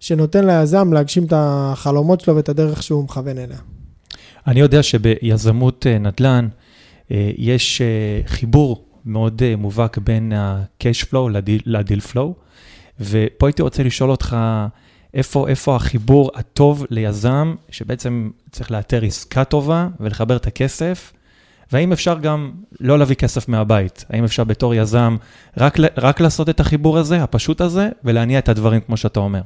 שנותן 0.01 0.47
ליזם 0.47 0.93
להגשים 0.93 1.25
את 1.25 1.33
החלומות 1.37 2.21
שלו 2.21 2.37
ואת 2.37 2.49
הדרך 2.49 2.83
שהוא 2.83 3.05
מכוון 3.05 3.39
אליה. 3.39 3.59
אני 4.47 4.61
יודע 4.61 4.83
שביזמות 4.83 5.87
אה, 5.87 5.99
נדל"ן 5.99 6.49
אה, 7.11 7.31
יש 7.37 7.83
חיבור 8.27 8.86
מאוד 9.07 9.43
uh, 9.43 9.57
מובהק 9.57 9.99
בין 9.99 10.33
ה-cash 10.33 11.05
flow 11.11 11.29
לדיל 11.67 12.01
flow, 12.13 12.33
ופה 13.01 13.47
הייתי 13.47 13.63
רוצה 13.63 13.83
לשאול 13.83 14.11
אותך, 14.11 14.37
איפה, 15.15 15.49
איפה 15.49 15.77
החיבור 15.77 16.31
הטוב 16.35 16.87
ליזם, 16.91 17.55
שבעצם 17.71 18.31
צריך 18.51 18.71
לאתר 18.71 19.05
עסקה 19.05 19.45
טובה 19.45 19.89
ולחבר 20.01 20.37
את 20.37 20.47
הכסף, 20.47 21.13
והאם 21.73 21.93
אפשר 21.93 22.19
גם 22.19 22.53
לא 22.81 22.99
להביא 22.99 23.17
כסף 23.17 23.49
מהבית? 23.49 24.05
האם 24.11 24.25
אפשר 24.25 24.45
בתור 24.45 24.75
יזם 24.75 25.17
רק, 25.57 25.77
רק 25.97 26.21
לעשות 26.21 26.49
את 26.49 26.61
החיבור 26.61 26.99
הזה, 26.99 27.23
הפשוט 27.23 27.61
הזה, 27.61 27.89
ולהניע 28.05 28.39
את 28.39 28.49
הדברים 28.49 28.81
כמו 28.81 28.97
שאתה 28.97 29.21
אומר? 29.21 29.43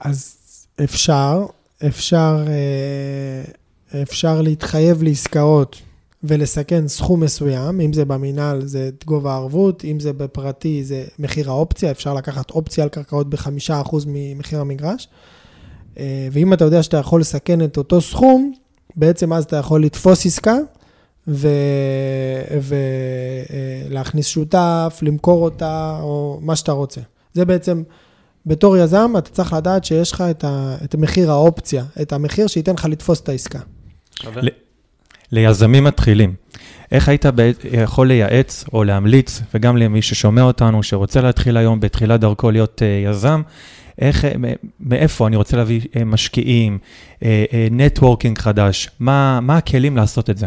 אז 0.00 0.36
אפשר, 0.84 1.46
אפשר, 1.86 2.44
אה, 2.48 4.02
אפשר 4.02 4.42
להתחייב 4.42 5.02
לעסקאות 5.02 5.82
ולסכן 6.26 6.88
סכום 6.88 7.20
מסוים, 7.20 7.80
אם 7.80 7.92
זה 7.92 8.04
במינהל 8.04 8.66
זה 8.66 8.88
את 8.88 9.04
גובה 9.04 9.32
הערבות, 9.32 9.84
אם 9.84 10.00
זה 10.00 10.12
בפרטי 10.12 10.84
זה 10.84 11.04
מחיר 11.18 11.50
האופציה, 11.50 11.90
אפשר 11.90 12.14
לקחת 12.14 12.50
אופציה 12.50 12.84
על 12.84 12.90
קרקעות 12.90 13.30
בחמישה 13.30 13.80
אחוז 13.80 14.04
ממחיר 14.08 14.60
המגרש. 14.60 15.08
אה, 15.98 16.28
ואם 16.32 16.52
אתה 16.52 16.64
יודע 16.64 16.82
שאתה 16.82 16.96
יכול 16.96 17.20
לסכן 17.20 17.64
את 17.64 17.76
אותו 17.76 18.00
סכום, 18.00 18.52
בעצם 18.96 19.32
אז 19.32 19.44
אתה 19.44 19.56
יכול 19.56 19.84
לתפוס 19.84 20.26
עסקה 20.26 20.56
ולהכניס 21.26 21.46
ו... 24.26 24.28
אה, 24.28 24.32
שותף, 24.32 24.98
למכור 25.02 25.44
אותה, 25.44 25.98
או 26.02 26.38
מה 26.42 26.56
שאתה 26.56 26.72
רוצה. 26.72 27.00
זה 27.34 27.44
בעצם, 27.44 27.82
בתור 28.46 28.76
יזם, 28.76 29.12
אתה 29.18 29.30
צריך 29.30 29.52
לדעת 29.52 29.84
שיש 29.84 30.12
לך 30.12 30.24
את, 30.30 30.44
ה... 30.44 30.76
את 30.84 30.94
מחיר 30.94 31.30
האופציה, 31.30 31.84
את 32.02 32.12
המחיר 32.12 32.46
שייתן 32.46 32.74
לך 32.74 32.84
לתפוס 32.84 33.20
את 33.20 33.28
העסקה. 33.28 33.60
שווה. 34.22 34.42
ליזמים 35.34 35.84
מתחילים. 35.84 36.34
איך 36.92 37.08
היית 37.08 37.24
יכול 37.72 38.08
לייעץ 38.08 38.64
או 38.72 38.84
להמליץ, 38.84 39.42
וגם 39.54 39.76
למי 39.76 40.02
ששומע 40.02 40.42
אותנו, 40.42 40.82
שרוצה 40.82 41.20
להתחיל 41.20 41.56
היום 41.56 41.80
בתחילת 41.80 42.20
דרכו 42.20 42.50
להיות 42.50 42.82
uh, 42.82 43.10
יזם, 43.10 43.42
איך, 43.98 44.24
מאיפה 44.80 45.26
אני 45.26 45.36
רוצה 45.36 45.56
להביא 45.56 45.80
uh, 45.80 46.04
משקיעים, 46.04 46.78
נטוורקינג 47.70 48.38
חדש, 48.38 48.90
מה, 49.00 49.40
מה 49.40 49.56
הכלים 49.56 49.96
לעשות 49.96 50.30
את 50.30 50.38
זה? 50.38 50.46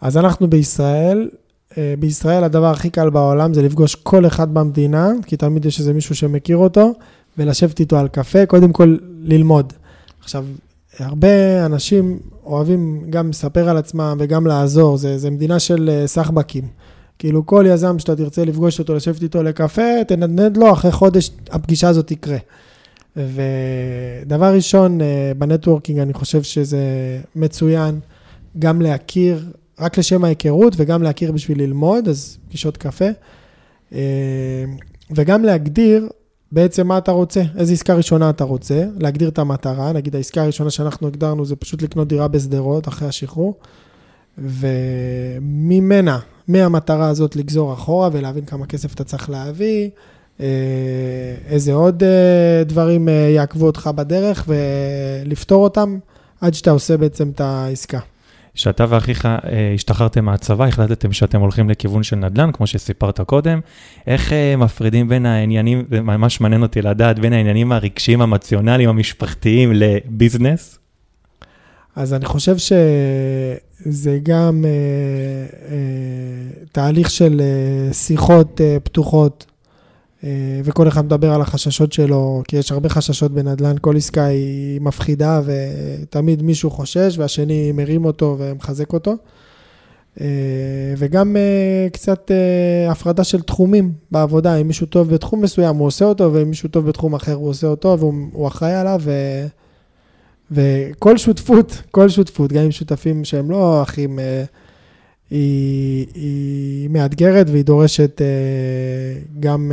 אז 0.00 0.16
אנחנו 0.16 0.50
בישראל, 0.50 1.28
בישראל 1.98 2.44
הדבר 2.44 2.70
הכי 2.70 2.90
קל 2.90 3.10
בעולם 3.10 3.54
זה 3.54 3.62
לפגוש 3.62 3.94
כל 3.94 4.26
אחד 4.26 4.54
במדינה, 4.54 5.08
כי 5.26 5.36
תמיד 5.36 5.64
יש 5.64 5.78
איזה 5.78 5.92
מישהו 5.92 6.14
שמכיר 6.14 6.56
אותו, 6.56 6.92
ולשבת 7.38 7.80
איתו 7.80 7.98
על 7.98 8.08
קפה, 8.08 8.46
קודם 8.46 8.72
כל 8.72 8.96
ללמוד. 9.22 9.72
עכשיו, 10.20 10.44
הרבה 11.04 11.66
אנשים 11.66 12.18
אוהבים 12.44 13.04
גם 13.10 13.30
לספר 13.30 13.68
על 13.68 13.76
עצמם 13.76 14.16
וגם 14.20 14.46
לעזור, 14.46 14.96
זה, 14.96 15.18
זה 15.18 15.30
מדינה 15.30 15.58
של 15.58 15.90
אה, 15.92 16.06
סחבקים. 16.06 16.64
כאילו 17.18 17.46
כל 17.46 17.64
יזם 17.68 17.98
שאתה 17.98 18.16
תרצה 18.16 18.44
לפגוש 18.44 18.78
אותו, 18.78 18.94
לשבת 18.94 19.22
איתו 19.22 19.42
לקפה, 19.42 20.04
תנדנד 20.08 20.56
לו, 20.56 20.72
אחרי 20.72 20.92
חודש 20.92 21.30
הפגישה 21.50 21.88
הזאת 21.88 22.06
תקרה. 22.06 22.36
ודבר 23.16 24.54
ראשון, 24.54 25.00
אה, 25.00 25.32
בנטוורקינג 25.38 25.98
אני 25.98 26.12
חושב 26.12 26.42
שזה 26.42 26.80
מצוין 27.36 28.00
גם 28.58 28.82
להכיר, 28.82 29.46
רק 29.80 29.98
לשם 29.98 30.24
ההיכרות 30.24 30.74
וגם 30.76 31.02
להכיר 31.02 31.32
בשביל 31.32 31.62
ללמוד, 31.62 32.08
אז 32.08 32.38
פגישות 32.48 32.76
קפה. 32.76 33.08
אה, 33.94 34.64
וגם 35.10 35.44
להגדיר 35.44 36.08
בעצם 36.52 36.86
מה 36.86 36.98
אתה 36.98 37.12
רוצה, 37.12 37.42
איזה 37.56 37.72
עסקה 37.72 37.94
ראשונה 37.94 38.30
אתה 38.30 38.44
רוצה, 38.44 38.84
להגדיר 38.98 39.28
את 39.28 39.38
המטרה, 39.38 39.92
נגיד 39.92 40.16
העסקה 40.16 40.42
הראשונה 40.42 40.70
שאנחנו 40.70 41.06
הגדרנו 41.06 41.44
זה 41.44 41.56
פשוט 41.56 41.82
לקנות 41.82 42.08
דירה 42.08 42.28
בשדרות 42.28 42.88
אחרי 42.88 43.08
השחרור, 43.08 43.54
וממנה, 44.38 46.18
מהמטרה 46.48 47.08
הזאת 47.08 47.36
לגזור 47.36 47.72
אחורה 47.72 48.08
ולהבין 48.12 48.44
כמה 48.44 48.66
כסף 48.66 48.94
אתה 48.94 49.04
צריך 49.04 49.30
להביא, 49.30 49.90
אה, 50.40 50.46
איזה 51.46 51.72
עוד 51.72 52.02
אה, 52.02 52.64
דברים 52.64 53.08
אה, 53.08 53.12
יעקבו 53.14 53.66
אותך 53.66 53.90
בדרך 53.94 54.48
ולפתור 54.48 55.64
אותם 55.64 55.98
עד 56.40 56.54
שאתה 56.54 56.70
עושה 56.70 56.96
בעצם 56.96 57.30
את 57.30 57.40
העסקה. 57.40 57.98
שאתה 58.54 58.84
ואחיך 58.88 59.26
אה, 59.26 59.72
השתחררתם 59.74 60.24
מהצבא, 60.24 60.64
החלטתם 60.64 61.12
שאתם 61.12 61.40
הולכים 61.40 61.70
לכיוון 61.70 62.02
של 62.02 62.16
נדל"ן, 62.16 62.52
כמו 62.52 62.66
שסיפרת 62.66 63.20
קודם. 63.20 63.60
איך 64.06 64.32
אה, 64.32 64.56
מפרידים 64.56 65.08
בין 65.08 65.26
העניינים, 65.26 65.84
וממש 65.90 66.40
מעניין 66.40 66.62
אותי 66.62 66.82
לדעת, 66.82 67.18
בין 67.18 67.32
העניינים 67.32 67.72
הרגשיים, 67.72 68.22
המציונליים, 68.22 68.88
המשפחתיים 68.88 69.72
לביזנס? 69.74 70.78
אז 71.96 72.14
אני 72.14 72.24
חושב 72.24 72.56
שזה 72.58 74.18
גם 74.22 74.64
אה, 74.64 74.70
אה, 75.68 76.64
תהליך 76.72 77.10
של 77.10 77.40
אה, 77.40 77.92
שיחות 77.94 78.60
אה, 78.60 78.76
פתוחות, 78.82 79.51
וכל 80.64 80.88
אחד 80.88 81.04
מדבר 81.04 81.32
על 81.32 81.40
החששות 81.40 81.92
שלו, 81.92 82.42
כי 82.48 82.56
יש 82.56 82.72
הרבה 82.72 82.88
חששות 82.88 83.32
בנדל"ן, 83.32 83.76
כל 83.80 83.96
עסקה 83.96 84.24
היא 84.24 84.80
מפחידה, 84.80 85.40
ותמיד 85.44 86.42
מישהו 86.42 86.70
חושש, 86.70 87.18
והשני 87.18 87.72
מרים 87.72 88.04
אותו 88.04 88.36
ומחזק 88.38 88.92
אותו. 88.92 89.16
אה, 90.20 90.26
וגם 90.96 91.36
אה, 91.36 91.88
קצת 91.92 92.30
אה, 92.30 92.90
הפרדה 92.90 93.24
של 93.24 93.42
תחומים 93.42 93.92
בעבודה, 94.10 94.56
אם 94.56 94.66
מישהו 94.66 94.86
טוב 94.86 95.14
בתחום 95.14 95.42
מסוים, 95.42 95.76
הוא 95.76 95.86
עושה 95.86 96.04
אותו, 96.04 96.32
ואם 96.32 96.48
מישהו 96.48 96.68
טוב 96.68 96.86
בתחום 96.86 97.14
אחר, 97.14 97.34
הוא 97.34 97.48
עושה 97.48 97.66
אותו, 97.66 97.98
והוא 97.98 98.48
אחראי 98.48 98.74
עליו, 98.74 99.00
ו... 99.04 99.12
וכל 100.50 101.16
שותפות, 101.16 101.82
כל 101.90 102.08
שותפות, 102.08 102.52
גם 102.52 102.64
עם 102.64 102.70
שותפים 102.70 103.24
שהם 103.24 103.50
לא 103.50 103.82
אחים, 103.82 104.18
היא, 105.32 106.06
היא 106.14 106.88
מאתגרת 106.88 107.50
והיא 107.50 107.64
דורשת 107.64 108.20
גם 109.40 109.72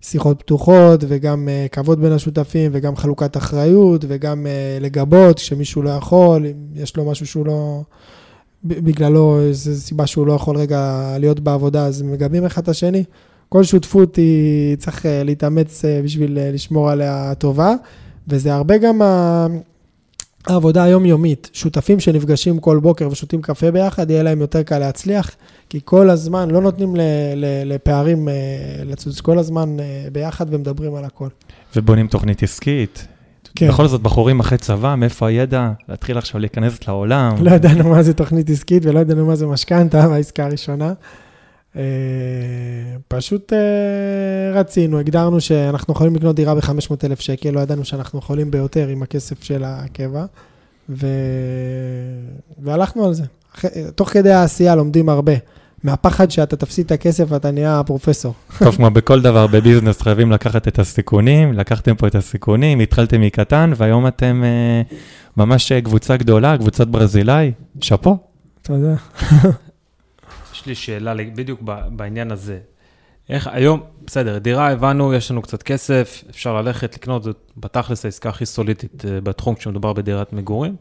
שיחות 0.00 0.38
פתוחות 0.38 1.04
וגם 1.08 1.48
כבוד 1.72 2.00
בין 2.00 2.12
השותפים 2.12 2.70
וגם 2.74 2.96
חלוקת 2.96 3.36
אחריות 3.36 4.04
וגם 4.08 4.46
לגבות 4.80 5.36
כשמישהו 5.36 5.82
לא 5.82 5.90
יכול, 5.90 6.46
אם 6.46 6.52
יש 6.74 6.96
לו 6.96 7.10
משהו 7.10 7.26
שהוא 7.26 7.46
לא... 7.46 7.82
בגללו, 8.64 9.40
איזו 9.40 9.80
סיבה 9.80 10.06
שהוא 10.06 10.26
לא 10.26 10.32
יכול 10.32 10.56
רגע 10.56 11.14
להיות 11.18 11.40
בעבודה, 11.40 11.86
אז 11.86 12.02
מגבים 12.02 12.44
אחד 12.44 12.62
את 12.62 12.68
השני. 12.68 13.04
כל 13.48 13.64
שותפות 13.64 14.16
היא 14.16 14.76
צריך 14.76 15.06
אה, 15.06 15.22
להתאמץ 15.22 15.84
אה, 15.84 16.00
בשביל 16.04 16.38
אה, 16.38 16.50
לשמור 16.52 16.90
עליה 16.90 17.34
טובה, 17.38 17.74
וזה 18.28 18.54
הרבה 18.54 18.78
גם 18.78 19.00
העבודה 20.46 20.82
היומיומית. 20.84 21.50
שותפים 21.52 22.00
שנפגשים 22.00 22.58
כל 22.58 22.78
בוקר 22.78 23.08
ושותים 23.08 23.42
קפה 23.42 23.70
ביחד, 23.70 24.10
יהיה 24.10 24.22
להם 24.22 24.40
יותר 24.40 24.62
קל 24.62 24.78
להצליח, 24.78 25.30
כי 25.68 25.80
כל 25.84 26.10
הזמן 26.10 26.50
לא 26.50 26.60
נותנים 26.60 26.94
לפערים 27.64 28.28
לצוץ, 28.84 29.20
כל 29.20 29.38
הזמן 29.38 29.76
ביחד 30.12 30.54
ומדברים 30.54 30.94
על 30.94 31.04
הכל. 31.04 31.28
ובונים 31.76 32.06
תוכנית 32.06 32.42
עסקית, 32.42 33.06
כן. 33.54 33.68
בכל 33.68 33.86
זאת, 33.86 34.02
בחורים 34.02 34.40
אחרי 34.40 34.58
צבא, 34.58 34.94
מאיפה 34.94 35.28
הידע? 35.28 35.70
להתחיל 35.88 36.18
עכשיו 36.18 36.40
להיכנס 36.40 36.88
לעולם. 36.88 37.34
לא 37.40 37.50
ידענו 37.50 37.88
מה 37.88 38.02
זה 38.02 38.14
תוכנית 38.14 38.50
עסקית 38.50 38.86
ולא 38.86 39.00
ידענו 39.00 39.26
מה 39.26 39.36
זה 39.36 39.46
משכנתה 39.46 40.08
בעסקה 40.08 40.44
הראשונה. 40.44 40.92
אה, 41.76 41.82
פשוט 43.08 43.52
אה, 43.52 44.60
רצינו, 44.60 44.98
הגדרנו 44.98 45.40
שאנחנו 45.40 45.94
יכולים 45.94 46.16
לקנות 46.16 46.36
דירה 46.36 46.54
ב-500,000 46.54 47.20
שקל, 47.20 47.50
לא 47.50 47.60
ידענו 47.60 47.84
שאנחנו 47.84 48.18
יכולים 48.18 48.50
ביותר 48.50 48.88
עם 48.88 49.02
הכסף 49.02 49.42
של 49.44 49.62
הקבע, 49.66 50.24
ו... 50.88 51.06
והלכנו 52.58 53.06
על 53.06 53.14
זה. 53.14 53.24
תוך 53.94 54.08
כדי 54.08 54.32
העשייה 54.32 54.74
לומדים 54.74 55.08
הרבה. 55.08 55.32
מהפחד 55.84 56.30
שאתה 56.30 56.56
תפסיד 56.56 56.86
את 56.86 56.92
הכסף 56.92 57.24
ואתה 57.28 57.50
נהיה 57.50 57.82
פרופסור. 57.86 58.34
טוב, 58.58 58.76
כמו 58.76 58.90
בכל 58.90 59.20
דבר 59.20 59.46
בביזנס, 59.46 60.02
חייבים 60.02 60.32
לקחת 60.32 60.68
את 60.68 60.78
הסיכונים, 60.78 61.52
לקחתם 61.52 61.94
פה 61.94 62.06
את 62.06 62.14
הסיכונים, 62.14 62.80
התחלתם 62.80 63.20
מקטן, 63.20 63.72
והיום 63.76 64.06
אתם 64.06 64.42
ממש 65.36 65.72
קבוצה 65.72 66.16
גדולה, 66.16 66.58
קבוצת 66.58 66.86
ברזילאי, 66.86 67.52
שאפו. 67.80 68.18
תודה. 68.62 68.94
יש 70.66 70.68
לי 70.68 70.74
שאלה 70.74 71.14
בדיוק 71.14 71.60
בעניין 71.90 72.30
הזה. 72.30 72.58
איך 73.28 73.46
היום, 73.52 73.80
בסדר, 74.06 74.38
דירה 74.38 74.70
הבנו, 74.70 75.14
יש 75.14 75.30
לנו 75.30 75.42
קצת 75.42 75.62
כסף, 75.62 76.24
אפשר 76.30 76.62
ללכת 76.62 76.94
לקנות, 76.94 77.22
זאת 77.22 77.52
בתכלס 77.56 78.04
העסקה 78.04 78.28
הכי 78.28 78.46
סולידית 78.46 79.04
אה, 79.04 79.20
בתחום 79.20 79.54
כשמדובר 79.54 79.92
בדירת 79.92 80.32
מגורים. 80.32 80.76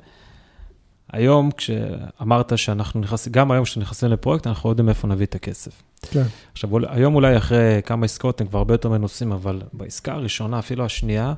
היום, 1.11 1.51
כשאמרת 1.51 2.57
שאנחנו 2.57 2.99
נכנסים, 2.99 3.33
גם 3.33 3.51
היום 3.51 3.63
כשאנחנו 3.63 3.81
נכנסים 3.81 4.09
לפרויקט, 4.09 4.47
אנחנו 4.47 4.69
לא 4.69 4.71
יודעים 4.71 4.85
מאיפה 4.85 5.07
נביא 5.07 5.25
את 5.25 5.35
הכסף. 5.35 5.81
כן. 6.01 6.23
עכשיו, 6.53 6.69
היום 6.87 7.15
אולי 7.15 7.37
אחרי 7.37 7.81
כמה 7.85 8.05
עסקאות 8.05 8.41
הם 8.41 8.47
כבר 8.47 8.59
הרבה 8.59 8.73
יותר 8.73 8.89
מנוסים, 8.89 9.31
אבל 9.31 9.61
בעסקה 9.73 10.13
הראשונה, 10.13 10.59
אפילו 10.59 10.85
השנייה, 10.85 11.33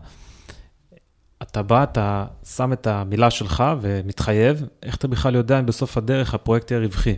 אתה 1.42 1.64
בא, 1.64 1.84
אתה 1.84 2.26
שם 2.56 2.74
את 2.74 2.88
המילה 2.88 3.32
שלך 3.32 3.64
ומתחייב, 3.82 4.64
איך 4.84 4.96
אתה 4.96 5.08
בכלל 5.08 5.36
יודע 5.36 5.60
אם 5.60 5.66
בסוף 5.66 5.98
הדרך 5.98 6.34
הפרויקט 6.34 6.72
יהיה 6.72 6.82
רווחי? 6.82 7.16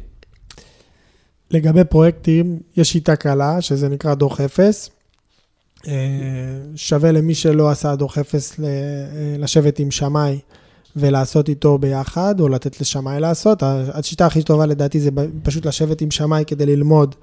לגבי 1.51 1.83
פרויקטים, 1.83 2.59
יש 2.77 2.91
שיטה 2.91 3.15
קלה, 3.15 3.62
שזה 3.62 3.89
נקרא 3.89 4.13
דוח 4.13 4.41
אפס. 4.41 4.89
אה, 5.88 5.93
שווה 6.75 7.12
למי 7.12 7.35
שלא 7.35 7.69
עשה 7.69 7.95
דוח 7.95 8.17
אפס 8.17 8.59
אה, 8.59 8.65
לשבת 9.38 9.79
עם 9.79 9.91
שמאי. 9.91 10.39
ולעשות 10.95 11.49
איתו 11.49 11.77
ביחד, 11.77 12.39
או 12.39 12.49
לתת 12.49 12.81
לשמאי 12.81 13.19
לעשות. 13.19 13.63
השיטה 13.93 14.25
הכי 14.25 14.43
טובה 14.43 14.65
לדעתי 14.65 14.99
זה 14.99 15.09
פשוט 15.43 15.65
לשבת 15.65 16.01
עם 16.01 16.12
שמאי 16.12 16.43
כדי 16.47 16.65
ללמוד 16.65 17.15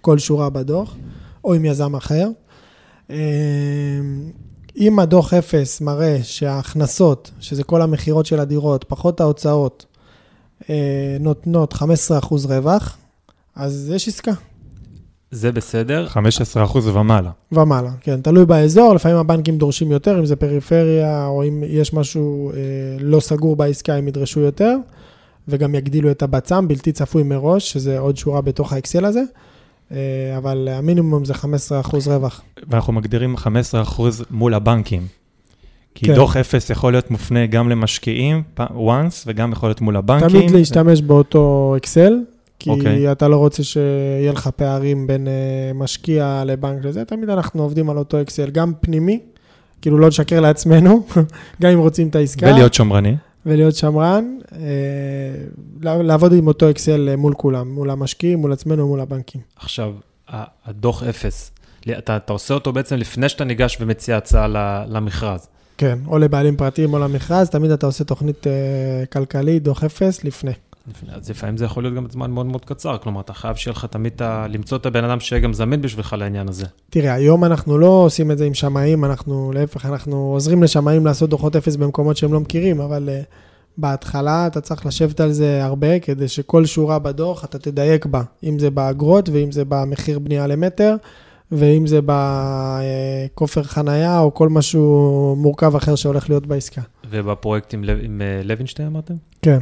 כל 0.00 0.18
שורה 0.18 0.50
בדוח, 0.50 0.96
או 1.44 1.54
עם 1.54 1.64
יזם 1.64 1.96
אחר. 1.96 2.28
אמ, 3.10 3.16
אם 4.76 4.98
הדוח 4.98 5.34
אפס 5.34 5.80
מראה 5.80 6.18
שההכנסות, 6.22 7.30
שזה 7.40 7.64
כל 7.64 7.82
המכירות 7.82 8.26
של 8.26 8.40
הדירות, 8.40 8.84
פחות 8.88 9.20
ההוצאות, 9.20 9.86
אה, 10.70 11.16
נותנות 11.20 11.72
15% 11.72 12.46
רווח, 12.46 12.98
אז 13.56 13.92
יש 13.94 14.08
עסקה. 14.08 14.32
זה 15.30 15.52
בסדר. 15.52 16.06
15% 16.64 16.76
ומעלה. 16.76 17.30
ומעלה, 17.52 17.90
כן, 18.00 18.20
תלוי 18.20 18.46
באזור, 18.46 18.94
לפעמים 18.94 19.16
הבנקים 19.18 19.58
דורשים 19.58 19.92
יותר, 19.92 20.18
אם 20.18 20.26
זה 20.26 20.36
פריפריה, 20.36 21.26
או 21.26 21.44
אם 21.44 21.62
יש 21.66 21.94
משהו 21.94 22.50
אה, 22.50 22.56
לא 23.00 23.20
סגור 23.20 23.56
בעסקה, 23.56 23.94
הם 23.94 24.08
ידרשו 24.08 24.40
יותר, 24.40 24.76
וגם 25.48 25.74
יגדילו 25.74 26.10
את 26.10 26.22
הבצ"ם, 26.22 26.68
בלתי 26.68 26.92
צפוי 26.92 27.22
מראש, 27.22 27.72
שזה 27.72 27.98
עוד 27.98 28.16
שורה 28.16 28.40
בתוך 28.40 28.72
האקסל 28.72 29.04
הזה, 29.04 29.22
אה, 29.92 29.98
אבל 30.36 30.68
המינימום 30.70 31.24
זה 31.24 31.34
15% 31.34 31.36
רווח. 32.06 32.42
ואנחנו 32.68 32.92
מגדירים 32.92 33.36
15% 33.36 34.00
מול 34.30 34.54
הבנקים. 34.54 35.06
כי 35.94 36.06
כן. 36.06 36.14
דוח 36.14 36.36
אפס 36.36 36.70
יכול 36.70 36.92
להיות 36.92 37.10
מופנה 37.10 37.46
גם 37.46 37.68
למשקיעים, 37.68 38.42
once, 38.58 39.24
וגם 39.26 39.52
יכול 39.52 39.68
להיות 39.68 39.80
מול 39.80 39.96
הבנקים. 39.96 40.28
תמיד 40.28 40.50
להשתמש 40.50 41.02
באותו 41.02 41.74
אקסל, 41.76 42.14
כי 42.64 42.70
okay. 42.70 42.72
אוקיי. 42.72 43.12
אתה 43.12 43.28
לא 43.28 43.36
רוצה 43.36 43.64
שיהיה 43.64 44.32
לך 44.32 44.48
פערים 44.56 45.06
בין 45.06 45.26
uh, 45.26 45.76
משקיע 45.76 46.42
לבנק 46.46 46.84
לזה, 46.84 47.04
תמיד 47.04 47.30
אנחנו 47.30 47.62
עובדים 47.62 47.90
על 47.90 47.98
אותו 47.98 48.20
אקסל, 48.20 48.50
גם 48.50 48.72
פנימי, 48.80 49.20
כאילו 49.82 49.98
לא 49.98 50.08
לשקר 50.08 50.40
לעצמנו, 50.40 51.06
גם 51.62 51.70
אם 51.70 51.78
רוצים 51.78 52.08
את 52.08 52.14
העסקה. 52.14 52.46
ולהיות 52.46 52.74
שמרני. 52.74 53.16
ולהיות 53.46 53.74
שמרן, 53.74 54.38
uh, 54.48 54.54
לעבוד 55.82 56.32
עם 56.32 56.46
אותו 56.46 56.70
אקסל 56.70 57.08
אה, 57.08 57.16
מול 57.16 57.34
כולם, 57.34 57.74
מול 57.74 57.90
המשקיעים, 57.90 58.38
מול 58.38 58.52
עצמנו, 58.52 58.88
מול 58.88 59.00
הבנקים. 59.00 59.40
עכשיו, 59.56 59.92
הדוח 60.64 61.02
אפס, 61.02 61.50
אתה, 61.98 62.16
אתה 62.16 62.32
עושה 62.32 62.54
אותו 62.54 62.72
בעצם 62.72 62.96
לפני 62.96 63.28
שאתה 63.28 63.44
ניגש 63.44 63.76
ומציע 63.80 64.16
הצעה 64.16 64.46
למכרז. 64.88 65.48
כן, 65.78 65.98
או 66.06 66.18
לבעלים 66.18 66.56
פרטיים 66.56 66.94
או 66.94 66.98
למכרז, 66.98 67.50
תמיד 67.50 67.70
אתה 67.70 67.86
עושה 67.86 68.04
תוכנית 68.04 68.46
כלכלית, 69.12 69.62
דוח 69.62 69.84
אפס, 69.84 70.24
לפני. 70.24 70.52
אז 71.12 71.30
לפעמים 71.30 71.56
זה 71.56 71.64
יכול 71.64 71.82
להיות 71.82 71.94
גם 71.94 72.06
זמן 72.10 72.30
מאוד 72.30 72.46
מאוד 72.46 72.64
קצר, 72.64 72.98
כלומר, 72.98 73.20
אתה 73.20 73.32
חייב 73.32 73.56
שיהיה 73.56 73.72
לך 73.72 73.84
תמיד 73.84 74.22
למצוא 74.48 74.78
את 74.78 74.86
הבן 74.86 75.04
אדם 75.04 75.20
שיהיה 75.20 75.42
גם 75.42 75.52
זמין 75.52 75.82
בשבילך 75.82 76.12
לעניין 76.18 76.48
הזה. 76.48 76.66
תראה, 76.90 77.14
היום 77.14 77.44
אנחנו 77.44 77.78
לא 77.78 77.86
עושים 77.86 78.30
את 78.30 78.38
זה 78.38 78.44
עם 78.44 78.54
שמאים, 78.54 79.04
אנחנו, 79.04 79.52
להפך, 79.54 79.86
אנחנו 79.86 80.16
עוזרים 80.16 80.62
לשמאים 80.62 81.06
לעשות 81.06 81.30
דוחות 81.30 81.56
אפס 81.56 81.76
במקומות 81.76 82.16
שהם 82.16 82.32
לא 82.32 82.40
מכירים, 82.40 82.80
אבל 82.80 83.08
uh, 83.08 83.26
בהתחלה 83.78 84.46
אתה 84.46 84.60
צריך 84.60 84.86
לשבת 84.86 85.20
על 85.20 85.32
זה 85.32 85.64
הרבה, 85.64 85.98
כדי 85.98 86.28
שכל 86.28 86.66
שורה 86.66 86.98
בדוח 86.98 87.44
אתה 87.44 87.58
תדייק 87.58 88.06
בה, 88.06 88.22
אם 88.44 88.58
זה 88.58 88.70
באגרות 88.70 89.28
ואם 89.28 89.52
זה 89.52 89.64
במחיר 89.68 90.18
בנייה 90.18 90.46
למטר. 90.46 90.96
ואם 91.52 91.86
זה 91.86 92.00
בכופר 92.06 93.62
חנייה 93.62 94.20
או 94.20 94.34
כל 94.34 94.48
משהו 94.48 95.36
מורכב 95.38 95.76
אחר 95.76 95.94
שהולך 95.94 96.28
להיות 96.28 96.46
בעסקה. 96.46 96.80
ובפרויקט 97.10 97.74
עם, 97.74 97.84
עם 98.02 98.22
אה, 98.22 98.40
לוינשטיין 98.44 98.88
אמרתם? 98.88 99.14
כן. 99.42 99.58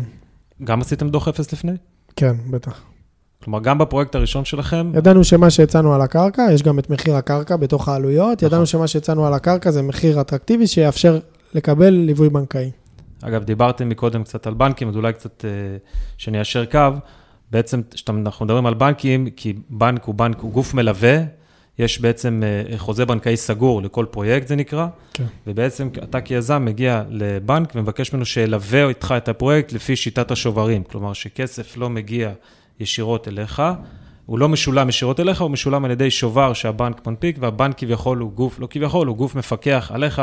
גם 0.65 0.81
עשיתם 0.81 1.09
דוח 1.09 1.29
אפס 1.29 1.53
לפני? 1.53 1.73
כן, 2.17 2.37
בטח. 2.51 2.81
כלומר, 3.45 3.61
גם 3.61 3.79
בפרויקט 3.79 4.15
הראשון 4.15 4.45
שלכם... 4.45 4.93
ידענו 4.95 5.25
שמה 5.25 5.51
שהצענו 5.51 5.95
על 5.95 6.01
הקרקע, 6.01 6.43
יש 6.53 6.63
גם 6.63 6.79
את 6.79 6.91
מחיר 6.91 7.17
הקרקע 7.17 7.57
בתוך 7.57 7.89
העלויות, 7.89 8.37
נכון. 8.37 8.47
ידענו 8.47 8.67
שמה 8.67 8.87
שהצענו 8.87 9.27
על 9.27 9.35
הקרקע 9.35 9.71
זה 9.71 9.83
מחיר 9.83 10.21
אטרקטיבי 10.21 10.67
שיאפשר 10.67 11.19
לקבל 11.55 11.91
ליווי 11.91 12.29
בנקאי. 12.29 12.71
אגב, 13.23 13.45
דיברתם 13.45 13.89
מקודם 13.89 14.25
קצת 14.25 14.47
על 14.47 14.55
בנקים, 14.55 14.89
אז 14.89 14.97
אולי 14.97 15.13
קצת 15.13 15.45
אה, 15.45 15.51
שניישר 16.19 16.65
קו. 16.65 16.79
בעצם, 17.51 17.81
כשאנחנו 17.91 18.45
מדברים 18.45 18.67
על 18.67 18.75
בנקים, 18.75 19.31
כי 19.37 19.55
בנק 19.71 20.05
הוא 20.05 20.15
בנק, 20.15 20.41
הוא 20.41 20.53
גוף 20.53 20.75
מלווה, 20.75 21.19
יש 21.79 22.01
בעצם 22.01 22.43
אה, 22.45 22.79
חוזה 22.79 23.05
בנקאי 23.05 23.37
סגור 23.37 23.83
לכל 23.83 24.07
פרויקט, 24.11 24.49
זה 24.49 24.57
נקרא, 24.57 24.87
כן. 25.15 25.25
ובעצם 25.47 25.89
אתה 26.03 26.21
כיזם 26.21 26.65
מגיע 26.65 27.03
לבנק 27.11 27.73
ומבקש 27.75 28.13
ממנו 28.13 28.25
שילווה 28.25 28.89
איתך 28.89 29.15
את 29.17 29.29
הפרויקט 29.29 29.73
לפי 29.73 29.97
שיטת 29.97 30.31
השוברים, 30.31 30.83
כלומר 30.85 31.13
שכסף 31.13 31.77
לא 31.77 31.91
מגיע 31.91 32.33
ישירות 32.81 33.29
אליך, 33.29 33.63
הוא 34.27 34.39
לא 34.39 34.49
משולם 34.49 34.89
ישירות 34.89 35.21
אליך, 35.21 35.41
הוא 35.41 35.51
משולם 35.51 35.85
על 35.85 35.91
ידי 35.91 36.11
שובר 36.11 36.53
שהבנק 36.53 37.07
מנפיק, 37.07 37.37
והבנק 37.41 37.79
כביכול 37.79 38.19
הוא 38.19 38.33
גוף, 38.33 38.61
לא 38.61 38.69
כביכול, 38.71 39.07
הוא 39.07 39.17
גוף 39.17 39.35
מפקח 39.35 39.91
עליך, 39.95 40.23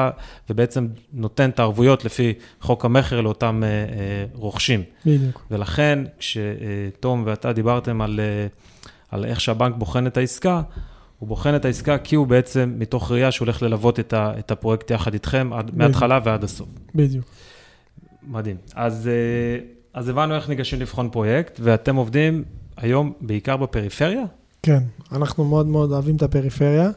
ובעצם 0.49 0.87
נותן 1.13 1.49
את 1.49 1.59
הערבויות 1.59 2.05
לפי 2.05 2.33
חוק 2.61 2.85
המכר 2.85 3.21
לאותם 3.21 3.63
אה, 3.63 3.67
אה, 3.67 4.25
רוכשים. 4.33 4.83
בדיוק. 5.05 5.45
ולכן, 5.51 5.99
כשתום 6.19 7.23
ואתה 7.25 7.53
דיברתם 7.53 8.01
על, 8.01 8.19
אה, 8.19 8.47
על 9.11 9.25
איך 9.25 9.41
שהבנק 9.41 9.75
בוחן 9.75 10.07
את 10.07 10.17
העסקה, 10.17 10.61
הוא 11.19 11.27
בוחן 11.27 11.55
את 11.55 11.65
העסקה 11.65 11.97
כי 11.97 12.15
הוא 12.15 12.27
בעצם, 12.27 12.73
מתוך 12.77 13.11
ראייה 13.11 13.31
שהוא 13.31 13.45
הולך 13.45 13.61
ללוות 13.61 13.99
את, 13.99 14.13
ה, 14.13 14.33
את 14.39 14.51
הפרויקט 14.51 14.91
יחד 14.91 15.13
איתכם, 15.13 15.53
עד, 15.53 15.71
מההתחלה 15.73 16.19
ועד 16.23 16.43
הסוף. 16.43 16.67
בדיוק. 16.95 17.25
מדהים. 18.27 18.55
אז, 18.75 19.07
אה, 19.07 19.65
אז 19.93 20.09
הבנו 20.09 20.35
איך 20.35 20.49
ניגשים 20.49 20.79
לבחון 20.79 21.09
פרויקט, 21.09 21.59
ואתם 21.63 21.95
עובדים 21.95 22.43
היום 22.77 23.13
בעיקר 23.21 23.57
בפריפריה? 23.57 24.23
כן, 24.63 24.79
אנחנו 25.11 25.45
מאוד 25.45 25.67
מאוד 25.67 25.91
אוהבים 25.91 26.15
את 26.15 26.23
הפריפריה. 26.23 26.89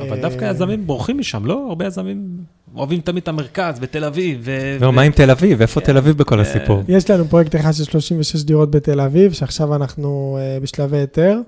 אבל 0.00 0.20
דווקא 0.22 0.44
אה, 0.44 0.50
יזמים 0.50 0.86
בורחים 0.86 1.18
משם, 1.18 1.46
לא? 1.46 1.66
הרבה 1.68 1.86
יזמים 1.86 2.28
אוהבים 2.74 3.00
תמיד 3.00 3.22
את 3.22 3.28
המרכז, 3.28 3.78
בתל 3.78 4.04
אביב. 4.04 4.48
לא, 4.80 4.92
מה 4.92 5.02
עם 5.02 5.12
תל 5.12 5.30
אביב? 5.30 5.60
איפה 5.60 5.80
תל 5.80 5.96
אביב 5.96 6.16
בכל 6.16 6.40
הסיפור? 6.40 6.82
יש 6.88 7.10
לנו 7.10 7.24
פרויקט 7.24 7.56
אחד 7.56 7.72
של 7.72 7.84
36 7.84 8.42
דירות 8.42 8.70
בתל 8.70 9.00
אביב, 9.00 9.32
שעכשיו 9.32 9.74
אנחנו 9.74 10.38
אה, 10.40 10.60
בשלבי 10.60 10.96
היתר. 10.96 11.40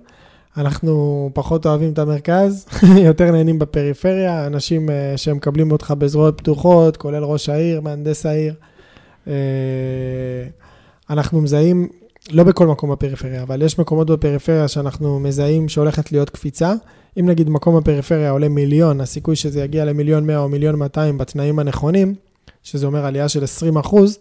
אנחנו 0.58 1.30
פחות 1.34 1.66
אוהבים 1.66 1.92
את 1.92 1.98
המרכז, 1.98 2.66
יותר 3.08 3.30
נהנים 3.30 3.58
בפריפריה, 3.58 4.46
אנשים 4.46 4.90
אה, 4.90 5.16
שמקבלים 5.16 5.72
אותך 5.72 5.94
בזרועות 5.98 6.38
פתוחות, 6.38 6.96
כולל 6.96 7.24
ראש 7.24 7.48
העיר, 7.48 7.80
מהנדס 7.80 8.26
העיר. 8.26 8.54
אה, 9.28 9.32
אנחנו 11.10 11.40
מזהים, 11.40 11.88
לא 12.30 12.44
בכל 12.44 12.66
מקום 12.66 12.90
בפריפריה, 12.90 13.42
אבל 13.42 13.62
יש 13.62 13.78
מקומות 13.78 14.10
בפריפריה 14.10 14.68
שאנחנו 14.68 15.20
מזהים 15.20 15.68
שהולכת 15.68 16.12
להיות 16.12 16.30
קפיצה. 16.30 16.74
אם 17.20 17.26
נגיד 17.26 17.50
מקום 17.50 17.76
בפריפריה 17.76 18.30
עולה 18.30 18.48
מיליון, 18.48 19.00
הסיכוי 19.00 19.36
שזה 19.36 19.62
יגיע 19.62 19.84
למיליון 19.84 20.26
100 20.26 20.38
או 20.38 20.48
מיליון 20.48 20.76
200 20.76 21.18
בתנאים 21.18 21.58
הנכונים, 21.58 22.14
שזה 22.62 22.86
אומר 22.86 23.04
עלייה 23.04 23.28
של 23.28 23.44
20 23.44 23.76
אחוז, 23.76 24.18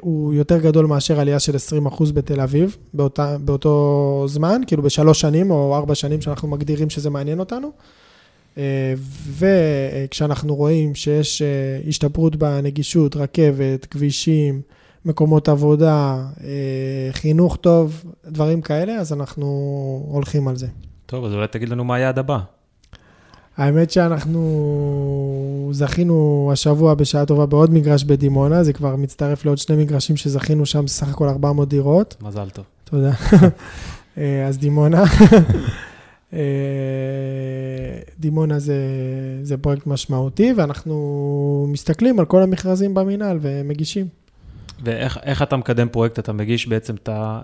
הוא 0.00 0.34
יותר 0.34 0.58
גדול 0.58 0.86
מאשר 0.86 1.20
עלייה 1.20 1.38
של 1.38 1.56
20 1.56 1.86
אחוז 1.86 2.12
בתל 2.12 2.40
אביב, 2.40 2.76
באותה, 2.94 3.36
באותו 3.38 4.24
זמן, 4.28 4.60
כאילו 4.66 4.82
בשלוש 4.82 5.20
שנים 5.20 5.50
או 5.50 5.76
ארבע 5.76 5.94
שנים 5.94 6.20
שאנחנו 6.20 6.48
מגדירים 6.48 6.90
שזה 6.90 7.10
מעניין 7.10 7.40
אותנו. 7.40 7.70
אה, 8.58 8.94
וכשאנחנו 9.38 10.54
רואים 10.54 10.94
שיש 10.94 11.42
אה, 11.42 11.80
השתפרות 11.88 12.36
בנגישות, 12.36 13.16
רכבת, 13.16 13.86
כבישים, 13.86 14.60
מקומות 15.04 15.48
עבודה, 15.48 16.24
אה, 16.44 17.08
חינוך 17.12 17.56
טוב, 17.56 18.04
דברים 18.26 18.60
כאלה, 18.60 18.92
אז 18.92 19.12
אנחנו 19.12 19.46
הולכים 20.08 20.48
על 20.48 20.56
זה. 20.56 20.66
טוב, 21.06 21.24
אז 21.24 21.34
אולי 21.34 21.46
תגיד 21.46 21.68
לנו 21.68 21.84
מה 21.84 21.94
היעד 21.94 22.18
הבא. 22.18 22.38
האמת 23.58 23.90
שאנחנו 23.90 24.40
זכינו 25.72 26.50
השבוע 26.52 26.94
בשעה 26.94 27.26
טובה 27.26 27.46
בעוד 27.46 27.70
מגרש 27.74 28.04
בדימונה, 28.04 28.64
זה 28.64 28.72
כבר 28.72 28.96
מצטרף 28.96 29.44
לעוד 29.44 29.58
שני 29.58 29.76
מגרשים 29.76 30.16
שזכינו 30.16 30.66
שם, 30.66 30.86
סך 30.86 31.08
הכל 31.08 31.28
400 31.28 31.68
דירות. 31.68 32.16
מזל 32.20 32.50
טוב. 32.50 32.64
תודה. 32.84 33.10
אה, 34.18 34.46
אז 34.46 34.58
דימונה. 34.58 35.04
אה, 36.32 36.38
דימונה 38.18 38.58
זה, 38.58 38.76
זה 39.42 39.56
פרויקט 39.56 39.86
משמעותי, 39.86 40.52
ואנחנו 40.56 41.66
מסתכלים 41.68 42.18
על 42.18 42.24
כל 42.24 42.42
המכרזים 42.42 42.94
במינהל 42.94 43.38
ומגישים. 43.42 44.06
ואיך 44.84 45.18
איך 45.22 45.42
אתה 45.42 45.56
מקדם 45.56 45.88
פרויקט? 45.88 46.18
אתה 46.18 46.32
מגיש 46.32 46.68
בעצם 46.68 46.94
את 46.94 47.08
ה... 47.08 47.40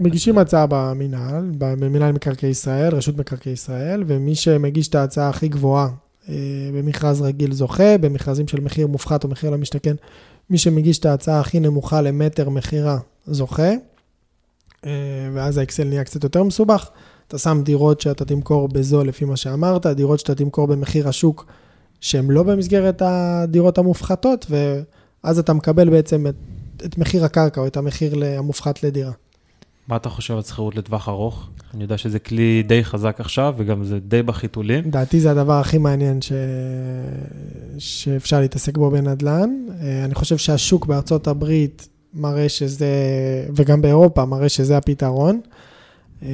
מגישים 0.00 0.38
הצעה 0.38 0.66
במינהל, 0.68 1.50
במינהל 1.58 2.12
מקרקעי 2.12 2.50
ישראל, 2.50 2.94
רשות 2.94 3.16
מקרקעי 3.16 3.52
ישראל, 3.52 4.04
ומי 4.06 4.34
שמגיש 4.34 4.88
את 4.88 4.94
ההצעה 4.94 5.28
הכי 5.28 5.48
גבוהה 5.48 5.88
אה, 6.28 6.34
במכרז 6.74 7.22
רגיל 7.22 7.52
זוכה, 7.52 7.98
במכרזים 7.98 8.48
של 8.48 8.60
מחיר 8.60 8.86
מופחת 8.86 9.24
או 9.24 9.28
מחיר 9.28 9.50
למשתכן, 9.50 9.94
מי 10.50 10.58
שמגיש 10.58 10.98
את 10.98 11.06
ההצעה 11.06 11.40
הכי 11.40 11.60
נמוכה 11.60 12.00
למטר 12.00 12.48
מכירה 12.48 12.98
זוכה, 13.26 13.72
אה, 14.86 14.90
ואז 15.34 15.58
האקסל 15.58 15.84
נהיה 15.84 16.04
קצת 16.04 16.24
יותר 16.24 16.42
מסובך. 16.42 16.90
אתה 17.28 17.38
שם 17.38 17.60
דירות 17.64 18.00
שאתה 18.00 18.24
תמכור 18.24 18.68
בזול 18.68 19.08
לפי 19.08 19.24
מה 19.24 19.36
שאמרת, 19.36 19.86
דירות 19.86 20.20
שאתה 20.20 20.34
תמכור 20.34 20.66
במחיר 20.66 21.08
השוק 21.08 21.46
שהן 22.00 22.30
לא 22.30 22.42
במסגרת 22.42 23.02
הדירות 23.04 23.78
המופחתות, 23.78 24.46
ואז 24.50 25.38
אתה 25.38 25.52
מקבל 25.52 25.90
בעצם 25.90 26.26
את, 26.26 26.34
את 26.84 26.98
מחיר 26.98 27.24
הקרקע 27.24 27.60
או 27.60 27.66
את 27.66 27.76
המחיר 27.76 28.24
המופחת 28.24 28.82
לדירה. 28.82 29.12
מה 29.88 29.96
אתה 29.96 30.08
חושב 30.08 30.34
על 30.34 30.42
שכירות 30.42 30.76
לטווח 30.76 31.08
ארוך? 31.08 31.48
אני 31.74 31.82
יודע 31.82 31.98
שזה 31.98 32.18
כלי 32.18 32.62
די 32.62 32.84
חזק 32.84 33.16
עכשיו, 33.20 33.54
וגם 33.58 33.84
זה 33.84 33.98
די 34.00 34.22
בחיתולים. 34.22 34.84
לדעתי 34.84 35.20
זה 35.20 35.30
הדבר 35.30 35.52
הכי 35.52 35.78
מעניין 35.78 36.22
ש... 36.22 36.32
שאפשר 37.78 38.40
להתעסק 38.40 38.78
בו 38.78 38.90
בנדל"ן. 38.90 39.50
אה, 39.80 40.04
אני 40.04 40.14
חושב 40.14 40.36
שהשוק 40.36 40.86
בארצות 40.86 41.26
הברית 41.26 41.88
מראה 42.14 42.48
שזה, 42.48 42.88
וגם 43.56 43.82
באירופה 43.82 44.24
מראה 44.24 44.48
שזה 44.48 44.76
הפתרון. 44.76 45.40
אה, 46.22 46.28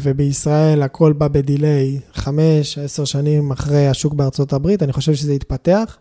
ובישראל 0.00 0.82
הכל 0.82 1.12
בא 1.12 1.28
בדיליי, 1.28 2.00
חמש, 2.14 2.78
עשר 2.78 3.04
שנים 3.04 3.50
אחרי 3.50 3.88
השוק 3.88 4.14
בארצות 4.14 4.52
הברית, 4.52 4.82
אני 4.82 4.92
חושב 4.92 5.14
שזה 5.14 5.34
יתפתח. 5.34 5.98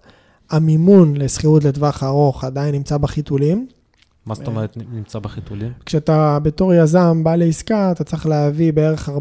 המימון 0.49 1.17
לשכירות 1.17 1.63
לטווח 1.63 2.03
ארוך 2.03 2.43
עדיין 2.43 2.75
נמצא 2.75 2.97
בחיתולים. 2.97 3.67
מה 4.25 4.35
זאת 4.35 4.47
אומרת 4.47 4.77
נמצא 4.91 5.19
בחיתולים? 5.19 5.71
כשאתה 5.85 6.39
בתור 6.43 6.73
יזם 6.73 7.23
בא 7.23 7.35
לעסקה, 7.35 7.91
אתה 7.91 8.03
צריך 8.03 8.25
להביא 8.25 8.73
בערך 8.73 9.09
4-5 9.09 9.11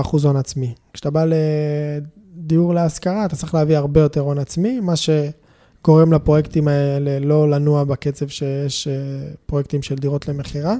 אחוז 0.00 0.24
הון 0.24 0.36
עצמי. 0.36 0.74
כשאתה 0.92 1.10
בא 1.10 1.24
לדיור 1.24 2.74
להשכרה, 2.74 3.24
אתה 3.24 3.36
צריך 3.36 3.54
להביא 3.54 3.76
הרבה 3.76 4.00
יותר 4.00 4.20
הון 4.20 4.38
עצמי, 4.38 4.80
מה 4.80 4.92
שגורם 4.96 6.12
לפרויקטים 6.12 6.68
האלה 6.68 7.18
לא 7.18 7.50
לנוע 7.50 7.84
בקצב 7.84 8.28
שיש 8.28 8.88
אה, 8.88 8.92
פרויקטים 9.46 9.82
של 9.82 9.94
דירות 9.94 10.28
למכירה. 10.28 10.74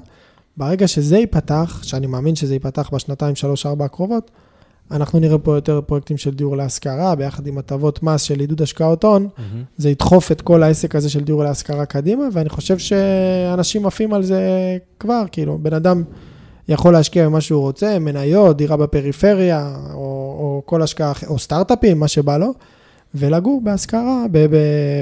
ברגע 0.57 0.89
שזה 0.89 1.19
ייפתח, 1.19 1.81
שאני 1.83 2.07
מאמין 2.07 2.35
שזה 2.35 2.55
ייפתח 2.55 2.91
בשנתיים, 2.93 3.35
שלוש, 3.35 3.67
ארבע 3.67 3.85
הקרובות, 3.85 4.31
אנחנו 4.91 5.19
נראה 5.19 5.39
פה 5.39 5.55
יותר 5.55 5.81
פרויקטים 5.87 6.17
של 6.17 6.35
דיור 6.35 6.57
להשכרה, 6.57 7.15
ביחד 7.15 7.47
עם 7.47 7.59
הטבות 7.59 8.03
מס 8.03 8.23
של 8.23 8.41
עידוד 8.41 8.63
השקעות 8.63 9.05
הון, 9.05 9.29
Mm-hmm. 9.37 9.41
זה 9.77 9.91
ידחוף 9.91 10.33
את 10.33 10.41
כל 10.41 10.63
העסק 10.63 10.95
הזה 10.95 11.11
של 11.11 11.21
דיור 11.25 11.45
להשכרה 11.45 11.87
קדימה, 11.87 12.25
ואני 12.33 12.49
חושב 12.49 12.79
שאנשים 12.79 13.87
עפים 13.87 14.15
על 14.15 14.23
זה 14.23 14.41
כבר, 15.01 15.25
כאילו, 15.33 15.59
בן 15.63 15.75
אדם 15.75 16.03
יכול 16.69 16.93
להשקיע 16.93 17.27
במה 17.27 17.41
שהוא 17.41 17.61
רוצה, 17.61 17.99
מניות, 17.99 18.57
דירה 18.57 18.77
בפריפריה, 18.77 19.77
או, 19.93 19.99
או 20.39 20.63
כל 20.67 20.83
השקעה, 20.83 21.13
או 21.27 21.39
סטארט-אפים, 21.39 22.01
מה 22.01 22.09
שבא 22.09 22.37
לו, 22.37 22.55
ולגור 23.15 23.61
בהשכרה, 23.65 24.25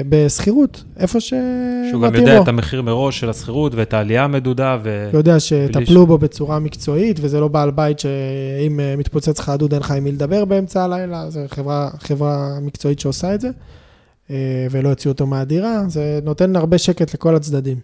בשכירות, 0.09 0.83
איפה 0.97 1.19
שמתאים 1.19 1.89
שהוא 1.91 2.01
גם 2.01 2.15
יודע 2.15 2.41
את 2.41 2.47
המחיר 2.47 2.81
מראש 2.81 3.19
של 3.19 3.29
השכירות 3.29 3.75
ואת 3.75 3.93
העלייה 3.93 4.23
המדודה, 4.23 4.77
ו... 4.83 5.09
יודע 5.13 5.31
בלי 5.31 5.39
שטפלו 5.39 6.03
ש- 6.03 6.07
בו 6.07 6.17
בצורה 6.17 6.59
מקצועית, 6.59 7.19
וזה 7.21 7.39
לא 7.39 7.47
בעל 7.47 7.71
בית 7.71 7.99
שאם 7.99 8.79
אה, 8.79 8.95
מתפוצץ 8.97 9.39
לך 9.39 9.49
הדוד 9.49 9.73
אין 9.73 9.81
לך 9.81 9.91
עם 9.91 10.03
מי 10.03 10.11
לדבר 10.11 10.45
באמצע 10.45 10.83
הלילה, 10.83 11.29
זו 11.29 11.39
חברה, 11.47 11.89
חברה 11.99 12.59
מקצועית 12.61 12.99
שעושה 12.99 13.35
את 13.35 13.41
זה, 13.41 13.49
אה, 14.31 14.67
ולא 14.71 14.89
יוציאו 14.89 15.11
אותו 15.11 15.27
מהדירה, 15.27 15.83
זה 15.87 16.19
נותן 16.23 16.55
הרבה 16.55 16.77
שקט 16.77 17.13
לכל 17.13 17.35
הצדדים. 17.35 17.77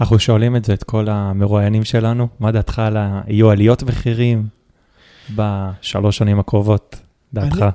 אנחנו 0.00 0.18
שואלים 0.18 0.56
את 0.56 0.64
זה, 0.64 0.74
את 0.74 0.84
כל 0.84 1.08
המרואיינים 1.08 1.84
שלנו, 1.84 2.28
מה 2.40 2.52
דעתך 2.52 2.78
על 2.78 2.96
ה... 2.96 3.20
יהיו 3.26 3.50
עליות 3.50 3.82
מחירים 3.82 4.46
בשלוש 5.36 6.16
שנים 6.16 6.38
הקרובות, 6.38 6.96
דעתך? 7.34 7.62
אני 7.62 7.70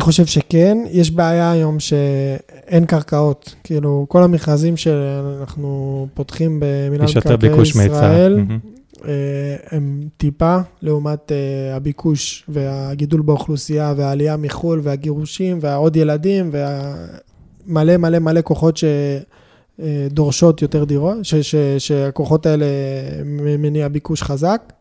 חושב 0.00 0.26
שכן, 0.26 0.78
יש 0.90 1.10
בעיה 1.10 1.50
היום 1.52 1.80
שאין 1.80 2.86
קרקעות, 2.86 3.54
כאילו 3.64 4.06
כל 4.08 4.22
המכרזים 4.22 4.76
שאנחנו 4.76 6.06
פותחים 6.14 6.60
במינהל 6.60 7.06
מקרקעי 7.16 7.48
מהיצע. 7.76 7.96
ישראל. 7.96 8.44
אה, 9.04 9.56
הם 9.70 10.08
טיפה 10.16 10.56
לעומת 10.82 11.32
אה, 11.32 11.76
הביקוש 11.76 12.44
והגידול 12.48 13.20
באוכלוסייה 13.20 13.94
והעלייה 13.96 14.36
מחו"ל 14.36 14.80
והגירושים 14.82 15.58
והעוד 15.60 15.96
ילדים 15.96 16.50
ומלא 17.66 17.96
מלא 17.96 18.18
מלא 18.18 18.40
כוחות 18.44 18.80
שדורשות 19.78 20.62
יותר 20.62 20.84
דירות, 20.84 21.16
ש- 21.22 21.34
ש- 21.34 21.54
שהכוחות 21.78 22.46
האלה 22.46 22.66
מניע 23.58 23.88
ביקוש 23.88 24.22
חזק. 24.22 24.72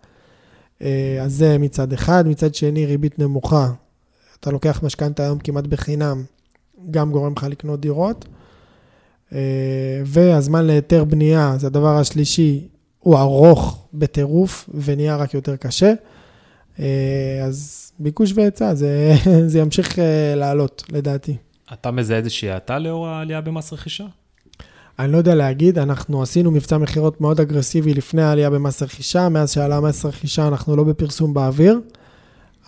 אה, 0.82 1.18
אז 1.22 1.34
זה 1.34 1.58
מצד 1.58 1.94
אחד. 1.94 2.24
מצד 2.28 2.56
שני, 2.56 2.86
ריבית 2.86 3.20
נמוכה. 3.20 3.70
אתה 4.40 4.52
לוקח 4.52 4.84
משכנתה 4.84 5.24
היום 5.24 5.40
כמעט 5.40 5.68
בחינם, 5.68 6.24
גם 6.92 7.12
גורם 7.12 7.34
לך 7.38 7.44
לקנות 7.44 7.80
דירות. 7.80 8.26
אה, 9.34 10.02
והזמן 10.06 10.66
להיתר 10.66 11.04
בנייה, 11.04 11.54
זה 11.58 11.68
הדבר 11.68 11.98
השלישי, 11.98 12.68
הוא 13.00 13.18
ארוך 13.18 13.88
בטירוף 13.94 14.70
ונהיה 14.74 15.16
רק 15.16 15.34
יותר 15.34 15.56
קשה. 15.56 15.94
אה, 16.80 17.44
אז 17.46 17.92
ביקוש 18.00 18.32
והיצע, 18.36 18.76
זה, 18.76 19.16
זה 19.52 19.60
ימשיך 19.60 20.00
אה, 20.00 20.36
לעלות, 20.36 20.84
לדעתי. 20.92 21.36
אתה 21.74 21.92
מזהה 21.92 22.18
איזושהי 22.18 22.50
האטה 22.50 22.80
לאור 22.80 23.08
העלייה 23.08 23.42
במס 23.42 23.74
רכישה? 23.74 24.06
אני 25.00 25.12
לא 25.12 25.18
יודע 25.18 25.36
להגיד, 25.36 25.80
אנחנו 25.80 26.22
עשינו 26.22 26.52
מבצע 26.52 26.78
מכירות 26.78 27.22
מאוד 27.22 27.40
אגרסיבי 27.40 27.94
לפני 27.94 28.22
העלייה 28.22 28.50
במס 28.50 28.84
רכישה, 28.84 29.30
מאז 29.30 29.52
שעלה 29.52 29.82
מס 29.82 30.06
רכישה 30.06 30.48
אנחנו 30.48 30.76
לא 30.76 30.84
בפרסום 30.84 31.34
באוויר. 31.34 31.80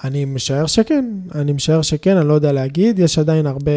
אני 0.04 0.26
משער 0.26 0.66
שכן, 0.66 1.06
אני 1.36 1.52
משער 1.52 1.82
שכן, 1.82 2.18
אני 2.18 2.28
לא 2.28 2.34
יודע 2.34 2.52
להגיד. 2.52 3.00
יש 3.00 3.20
עדיין 3.20 3.46
הרבה 3.46 3.72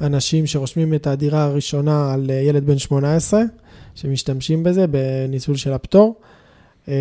אנשים 0.00 0.46
שרושמים 0.46 0.94
את 0.94 1.06
הדירה 1.06 1.44
הראשונה 1.44 2.12
על 2.12 2.30
אה, 2.30 2.34
ילד 2.34 2.66
בן 2.66 2.78
18, 2.78 3.42
שמשתמשים 3.94 4.62
בזה 4.62 4.86
בניצול 4.86 5.56
של 5.56 5.72
הפטור. 5.72 6.20
אה, 6.88 6.94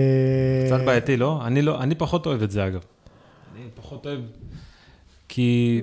קצת 0.65 0.86
בעייתי, 0.86 1.17
לא? 1.17 1.41
אני 1.45 1.62
לא, 1.62 1.82
אני 1.82 1.95
פחות 1.95 2.25
אוהב 2.25 2.41
את 2.41 2.51
זה, 2.51 2.67
אגב. 2.67 2.84
אני 3.56 3.63
פחות 3.75 4.06
אוהב, 4.06 4.19
כי 5.27 5.82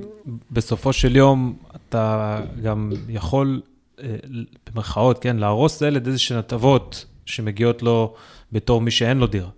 בסופו 0.51 0.93
של 0.93 1.17
יום 1.17 1.57
אתה 1.77 2.41
גם 2.63 2.93
יכול, 3.09 3.61
אה, 4.03 4.17
במרכאות, 4.71 5.19
כן, 5.19 5.37
להרוס 5.37 5.83
לילד 5.83 6.07
איזה 6.07 6.19
שהן 6.19 6.39
הטבות 6.39 7.05
שמגיעות 7.27 7.83
לו 7.83 8.15
בתור 8.53 8.81
מי 8.81 8.91
שאין 8.91 9.19
לו 9.19 9.27
דירה. 9.27 9.49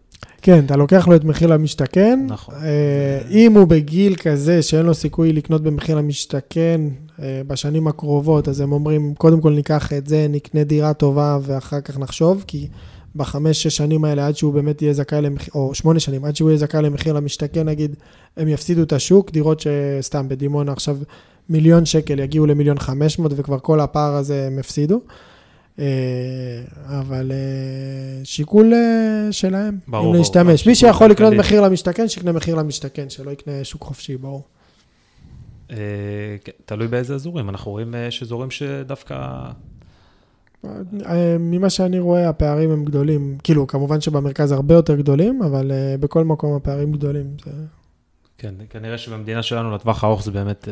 כן, 0.42 0.64
אתה 0.64 0.76
לוקח 0.76 1.08
לו 1.08 1.16
את 1.16 1.24
מחיר 1.24 1.48
למשתכן. 1.48 2.26
נכון. 2.28 2.54
אה, 2.54 3.20
אם 3.30 3.52
הוא 3.52 3.64
בגיל 3.64 4.14
כזה 4.14 4.62
שאין 4.62 4.86
לו 4.86 4.94
סיכוי 4.94 5.32
לקנות 5.32 5.62
במחיר 5.62 5.96
למשתכן 5.96 6.80
אה, 7.22 7.42
בשנים 7.46 7.88
הקרובות, 7.88 8.48
אז 8.48 8.60
הם 8.60 8.72
אומרים, 8.72 9.14
קודם 9.14 9.40
כל 9.40 9.52
ניקח 9.52 9.92
את 9.92 10.06
זה, 10.06 10.26
נקנה 10.30 10.64
דירה 10.64 10.94
טובה 10.94 11.38
ואחר 11.42 11.80
כך 11.80 11.98
נחשוב, 11.98 12.44
כי 12.46 12.68
בחמש, 13.16 13.62
שש 13.62 13.76
שנים 13.76 14.04
האלה, 14.04 14.26
עד 14.26 14.36
שהוא 14.36 14.52
באמת 14.52 14.82
יהיה 14.82 14.92
זכאי 14.92 15.22
למחיר, 15.22 15.50
או 15.54 15.74
שמונה 15.74 16.00
שנים, 16.00 16.24
עד 16.24 16.36
שהוא 16.36 16.50
יהיה 16.50 16.58
זכאי 16.58 16.82
למחיר 16.82 17.12
למשתכן, 17.12 17.68
נגיד, 17.68 17.96
הם 18.36 18.48
יפסידו 18.48 18.82
את 18.82 18.92
השוק, 18.92 19.30
דירות 19.30 19.60
שסתם 19.60 20.28
בדימונה 20.28 20.72
עכשיו 20.72 20.98
מיליון 21.48 21.84
שקל 21.84 22.18
יגיעו 22.18 22.46
למיליון 22.46 22.78
חמש 22.78 23.18
מאות, 23.18 23.32
וכבר 23.36 23.58
כל 23.58 23.80
הפער 23.80 24.14
הזה 24.14 24.46
הם 24.46 24.58
הפסידו. 24.58 25.00
אה, 25.78 25.84
אבל 26.86 27.32
אה, 27.32 28.24
שיקול 28.24 28.74
אה, 28.74 29.32
שלהם, 29.32 29.78
ברור, 29.88 30.12
אם 30.12 30.18
להשתמש. 30.18 30.66
מי 30.66 30.74
שיכול 30.74 31.10
לקנות. 31.10 31.32
מחיר 31.32 31.60
למשתכן, 31.60 32.08
שיקנה 32.08 32.32
מחיר 32.32 32.54
למשתכן, 32.54 33.10
שלא 33.10 33.30
יקנה 33.30 33.64
שוק 33.64 33.82
חופשי, 33.82 34.16
ברור. 34.16 34.42
כן, 35.68 36.52
תלוי 36.64 36.88
באיזה 36.88 37.14
אזורים. 37.14 37.48
אנחנו 37.48 37.70
רואים 37.70 37.94
אה, 37.94 38.00
יש 38.00 38.22
אזורים 38.22 38.50
שדווקא... 38.50 39.38
ממה 41.38 41.70
שאני 41.70 41.98
רואה, 41.98 42.28
הפערים 42.28 42.70
הם 42.70 42.84
גדולים. 42.84 43.38
כאילו, 43.42 43.66
כמובן 43.66 44.00
שבמרכז 44.00 44.52
הרבה 44.52 44.74
יותר 44.74 44.96
גדולים, 44.96 45.42
אבל 45.42 45.72
בכל 46.00 46.24
מקום 46.24 46.56
הפערים 46.56 46.92
גדולים. 46.92 47.26
זה... 47.44 47.50
כן, 48.38 48.54
כנראה 48.70 48.98
שבמדינה 48.98 49.42
שלנו 49.42 49.74
לטווח 49.74 50.04
הארוך 50.04 50.22
זה 50.22 50.30
באמת, 50.30 50.68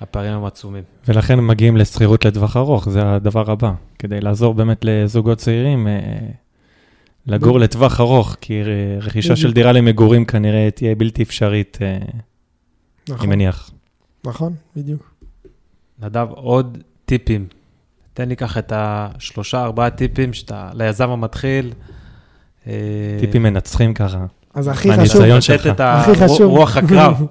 הפערים 0.00 0.32
הם 0.32 0.44
עצומים. 0.44 0.82
ולכן 1.08 1.38
הם 1.38 1.46
מגיעים 1.46 1.76
לשכירות 1.76 2.24
לטווח 2.24 2.56
ארוך, 2.56 2.88
זה 2.88 3.14
הדבר 3.14 3.50
הבא. 3.50 3.72
כדי 3.98 4.20
לעזור 4.20 4.54
באמת 4.54 4.84
לזוגות 4.84 5.38
צעירים 5.38 5.88
אה, 5.88 5.92
לגור 7.26 7.60
לטווח 7.60 8.00
ארוך, 8.00 8.36
כי 8.40 8.62
רכישה 9.00 9.36
של. 9.36 9.52
דירה 9.52 9.72
למגורים 9.72 10.24
כנראה 10.24 10.68
תהיה 10.74 10.94
בלתי 10.94 11.22
אפשרית, 11.22 11.78
אה, 11.82 11.96
אני 11.96 12.04
נכון, 13.08 13.28
מניח. 13.28 13.70
נכון, 14.24 14.52
בדיוק. 14.76 15.14
נדב, 16.02 16.26
עוד 16.30 16.78
טיפים. 17.04 17.46
תן 18.14 18.28
לי 18.28 18.36
ככה 18.36 18.60
את 18.60 18.72
השלושה, 18.76 19.62
ארבעה 19.62 19.90
טיפים 19.90 20.32
שאתה, 20.32 20.70
ליזם 20.74 21.10
המתחיל. 21.10 21.72
אה, 22.66 22.72
טיפים 23.20 23.42
מנצחים 23.42 23.94
ככה. 23.94 24.26
אז 24.54 24.68
הכי 24.68 24.88
מהניסיון 24.88 25.08
חשוב, 25.08 25.32
הניסיון 25.32 25.58
לתת 25.58 25.64
שלך. 25.64 25.80
הכי 25.80 26.14
חשוב. 26.14 26.50
רוח 26.50 26.76
הקרב. 26.76 27.22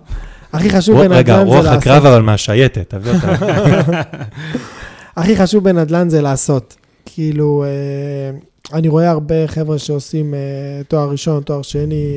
הכי 0.55 0.69
חשוב 0.69 0.95
רוח- 0.95 1.03
בנדל"ן 1.05 1.17
רגע, 1.19 1.35
זה 1.37 1.41
רוח 1.43 1.65
לעשות. 1.65 1.81
הקרב 1.81 2.05
אבל 2.05 2.21
מהשייטת, 2.21 2.89
תביא 2.89 3.11
אותה. 3.11 3.35
הכי 5.17 5.35
חשוב 5.37 5.63
בנדל"ן 5.63 6.09
זה 6.09 6.21
לעשות. 6.21 6.75
כאילו, 7.05 7.63
אה, 7.63 8.37
אני 8.77 8.87
רואה 8.87 9.09
הרבה 9.09 9.47
חבר'ה 9.47 9.77
שעושים 9.79 10.33
אה, 10.33 10.39
תואר 10.87 11.09
ראשון, 11.09 11.43
תואר 11.43 11.61
שני, 11.61 12.15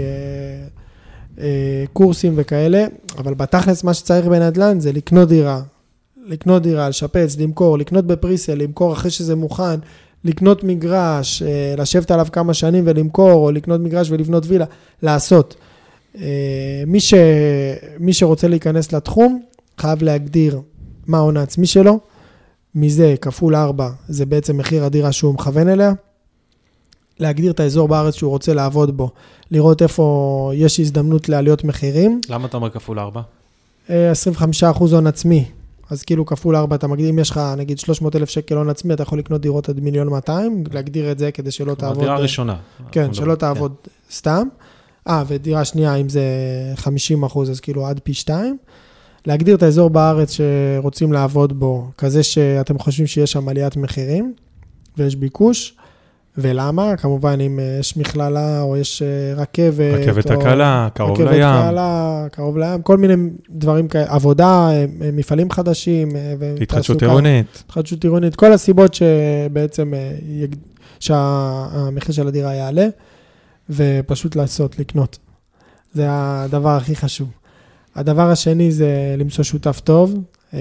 אה, 1.40 1.44
קורסים 1.92 2.32
וכאלה, 2.36 2.84
אבל 3.18 3.34
בתכלס 3.34 3.84
מה 3.84 3.94
שצריך 3.94 4.26
בנדל"ן 4.26 4.80
זה 4.80 4.92
לקנות 4.92 5.28
דירה. 5.28 5.60
לקנות 6.26 6.62
דירה, 6.62 6.88
לשפץ, 6.88 7.36
למכור, 7.38 7.78
לקנות 7.78 8.06
בפריסל, 8.06 8.54
למכור 8.54 8.92
אחרי 8.92 9.10
שזה 9.10 9.36
מוכן, 9.36 9.80
לקנות 10.24 10.64
מגרש, 10.64 11.42
לשבת 11.78 12.10
עליו 12.10 12.26
כמה 12.32 12.54
שנים 12.54 12.84
ולמכור, 12.86 13.32
או 13.32 13.50
לקנות 13.50 13.80
מגרש 13.80 14.10
ולבנות 14.10 14.44
וילה, 14.46 14.64
לעשות. 15.02 15.54
אה, 16.20 16.82
מי, 16.86 17.00
ש, 17.00 17.14
מי 17.98 18.12
שרוצה 18.12 18.48
להיכנס 18.48 18.92
לתחום, 18.92 19.42
חייב 19.78 20.02
להגדיר 20.02 20.60
מה 21.06 21.18
ההון 21.18 21.36
העצמי 21.36 21.66
שלו, 21.66 21.98
מזה 22.74 23.14
כפול 23.20 23.54
4 23.54 23.90
זה 24.08 24.26
בעצם 24.26 24.56
מחיר 24.56 24.84
הדירה 24.84 25.12
שהוא 25.12 25.34
מכוון 25.34 25.68
אליה. 25.68 25.92
להגדיר 27.20 27.52
את 27.52 27.60
האזור 27.60 27.88
בארץ 27.88 28.14
שהוא 28.14 28.30
רוצה 28.30 28.54
לעבוד 28.54 28.96
בו, 28.96 29.10
לראות 29.50 29.82
איפה 29.82 30.52
יש 30.54 30.80
הזדמנות 30.80 31.28
לעליות 31.28 31.64
מחירים. 31.64 32.20
למה 32.28 32.46
אתה 32.46 32.56
אומר 32.56 32.70
כפול 32.70 32.98
ארבע? 32.98 33.20
אה, 33.90 34.12
25% 34.12 34.64
הון 34.80 35.06
עצמי, 35.06 35.44
אז 35.90 36.02
כאילו 36.02 36.26
כפול 36.26 36.56
4 36.56 36.76
אתה 36.76 36.86
מגדיר, 36.86 37.10
אם 37.10 37.18
יש 37.18 37.30
לך 37.30 37.40
נגיד 37.56 37.78
300 37.78 38.16
אלף 38.16 38.28
שקל 38.28 38.56
הון 38.56 38.68
עצמי, 38.68 38.94
אתה 38.94 39.02
יכול 39.02 39.18
לקנות 39.18 39.40
דירות 39.40 39.68
עד 39.68 39.80
מיליון 39.80 40.08
200, 40.08 40.64
להגדיר 40.72 41.12
את 41.12 41.18
זה 41.18 41.32
כדי 41.32 41.50
שלא 41.50 41.74
תעבוד. 41.74 41.96
הדירה 41.96 42.12
אה, 42.12 42.18
הראשונה. 42.18 42.56
כן, 42.92 43.14
שלא 43.14 43.34
תעבוד 43.34 43.74
סתם. 44.12 44.48
אה, 45.08 45.22
ודירה 45.28 45.64
שנייה, 45.64 45.94
אם 45.94 46.08
זה 46.08 46.22
50 46.74 47.22
אחוז, 47.22 47.50
אז 47.50 47.60
כאילו 47.60 47.86
עד 47.86 48.00
פי 48.04 48.14
שתיים. 48.14 48.56
להגדיר 49.26 49.56
את 49.56 49.62
האזור 49.62 49.90
בארץ 49.90 50.36
שרוצים 50.36 51.12
לעבוד 51.12 51.60
בו, 51.60 51.90
כזה 51.98 52.22
שאתם 52.22 52.78
חושבים 52.78 53.06
שיש 53.06 53.32
שם 53.32 53.48
עליית 53.48 53.76
מחירים, 53.76 54.34
ויש 54.96 55.16
ביקוש. 55.16 55.74
ולמה? 56.40 56.96
כמובן, 56.96 57.40
אם 57.40 57.58
אה, 57.60 57.76
יש 57.80 57.96
מכללה 57.96 58.60
או 58.60 58.76
יש 58.76 59.02
אה, 59.02 59.42
רכבת. 59.42 60.00
רכבת 60.00 60.30
הקלה, 60.30 60.88
קרוב 60.94 61.20
רכבת 61.20 61.30
לים. 61.30 61.42
קלה, 61.42 62.26
קרוב 62.32 62.58
לים, 62.58 62.82
כל 62.82 62.96
מיני 62.96 63.14
דברים 63.50 63.88
כאלה, 63.88 64.04
עבודה, 64.08 64.68
אה, 64.70 64.84
מפעלים 65.12 65.50
חדשים. 65.50 66.08
התחדשות. 66.62 67.02
עירונית. 67.02 67.62
התחדשות 67.66 68.04
עירונית, 68.04 68.36
כל 68.36 68.52
הסיבות 68.52 68.94
שבעצם, 68.94 69.92
שהמחיר 71.00 72.14
של 72.14 72.28
הדירה 72.28 72.54
יעלה, 72.54 72.86
ופשוט 73.70 74.36
לעשות, 74.36 74.78
לקנות. 74.78 75.18
זה 75.94 76.04
הדבר 76.08 76.76
הכי 76.76 76.96
חשוב. 76.96 77.28
הדבר 77.94 78.30
השני 78.30 78.72
זה 78.72 79.14
למצוא 79.18 79.44
שותף 79.44 79.80
טוב, 79.84 80.14
אה, 80.54 80.60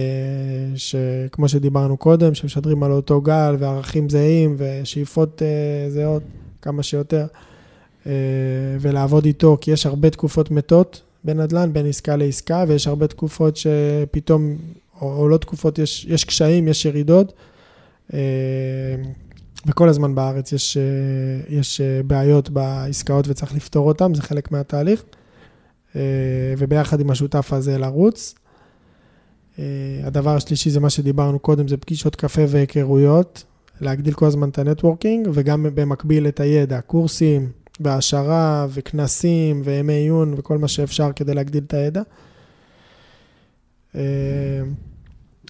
שכמו 0.76 1.50
שדיברנו 1.50 1.98
קודם, 1.98 2.34
שמשדרים 2.34 2.84
על 2.84 2.92
אותו 2.92 3.22
גל 3.22 3.56
וערכים 3.60 4.10
זהים 4.10 4.56
ושאיפות 4.58 5.42
אה, 5.42 5.90
זהות 5.90 6.24
כמה 6.62 6.84
שיותר, 6.84 7.26
אה, 8.08 8.12
ולעבוד 8.80 9.26
איתו, 9.26 9.58
כי 9.62 9.72
יש 9.72 9.86
הרבה 9.86 10.10
תקופות 10.10 10.52
מתות 10.52 11.02
בנדל"ן, 11.24 11.74
בין 11.74 11.86
עסקה 11.86 12.16
לעסקה, 12.16 12.64
ויש 12.68 12.88
הרבה 12.88 13.08
תקופות 13.08 13.58
שפתאום, 13.58 14.58
או, 15.02 15.18
או 15.18 15.30
לא 15.30 15.38
תקופות, 15.38 15.80
יש, 15.80 16.06
יש 16.10 16.24
קשיים, 16.24 16.68
יש 16.68 16.86
ירידות, 16.86 17.34
וכל 19.68 19.90
הזמן 19.90 20.16
בארץ 20.16 20.52
יש, 20.52 20.78
אה, 20.78 20.84
יש 21.50 21.82
אה, 21.82 22.04
בעיות 22.04 22.50
בעסקאות 22.50 23.28
וצריך 23.28 23.54
לפתור 23.56 23.88
אותן, 23.88 24.14
זה 24.14 24.22
חלק 24.22 24.52
מהתהליך, 24.52 25.04
אה, 25.96 26.02
וביחד 26.58 27.00
עם 27.00 27.10
השותף 27.10 27.54
הזה 27.54 27.78
לרוץ. 27.78 28.36
הדבר 30.04 30.36
השלישי 30.36 30.70
זה 30.70 30.80
מה 30.80 30.90
שדיברנו 30.90 31.40
קודם, 31.40 31.68
זה 31.68 31.78
פגישות 31.78 32.16
קפה 32.16 32.42
והיכרויות, 32.48 33.44
להגדיל 33.82 34.14
כל 34.14 34.26
הזמן 34.26 34.50
את 34.50 34.60
ה 34.60 34.66
networking, 34.66 35.28
וגם 35.34 35.66
במקביל 35.76 36.28
את 36.28 36.40
הידע, 36.40 36.82
קורסים 36.82 37.52
והעשרה 37.80 38.68
וכנסים 38.70 39.62
וימי 39.66 39.94
עיון 39.94 40.34
וכל 40.38 40.58
מה 40.58 40.68
שאפשר 40.68 41.12
כדי 41.16 41.34
להגדיל 41.34 41.64
את 41.68 41.74
הידע. 41.74 42.02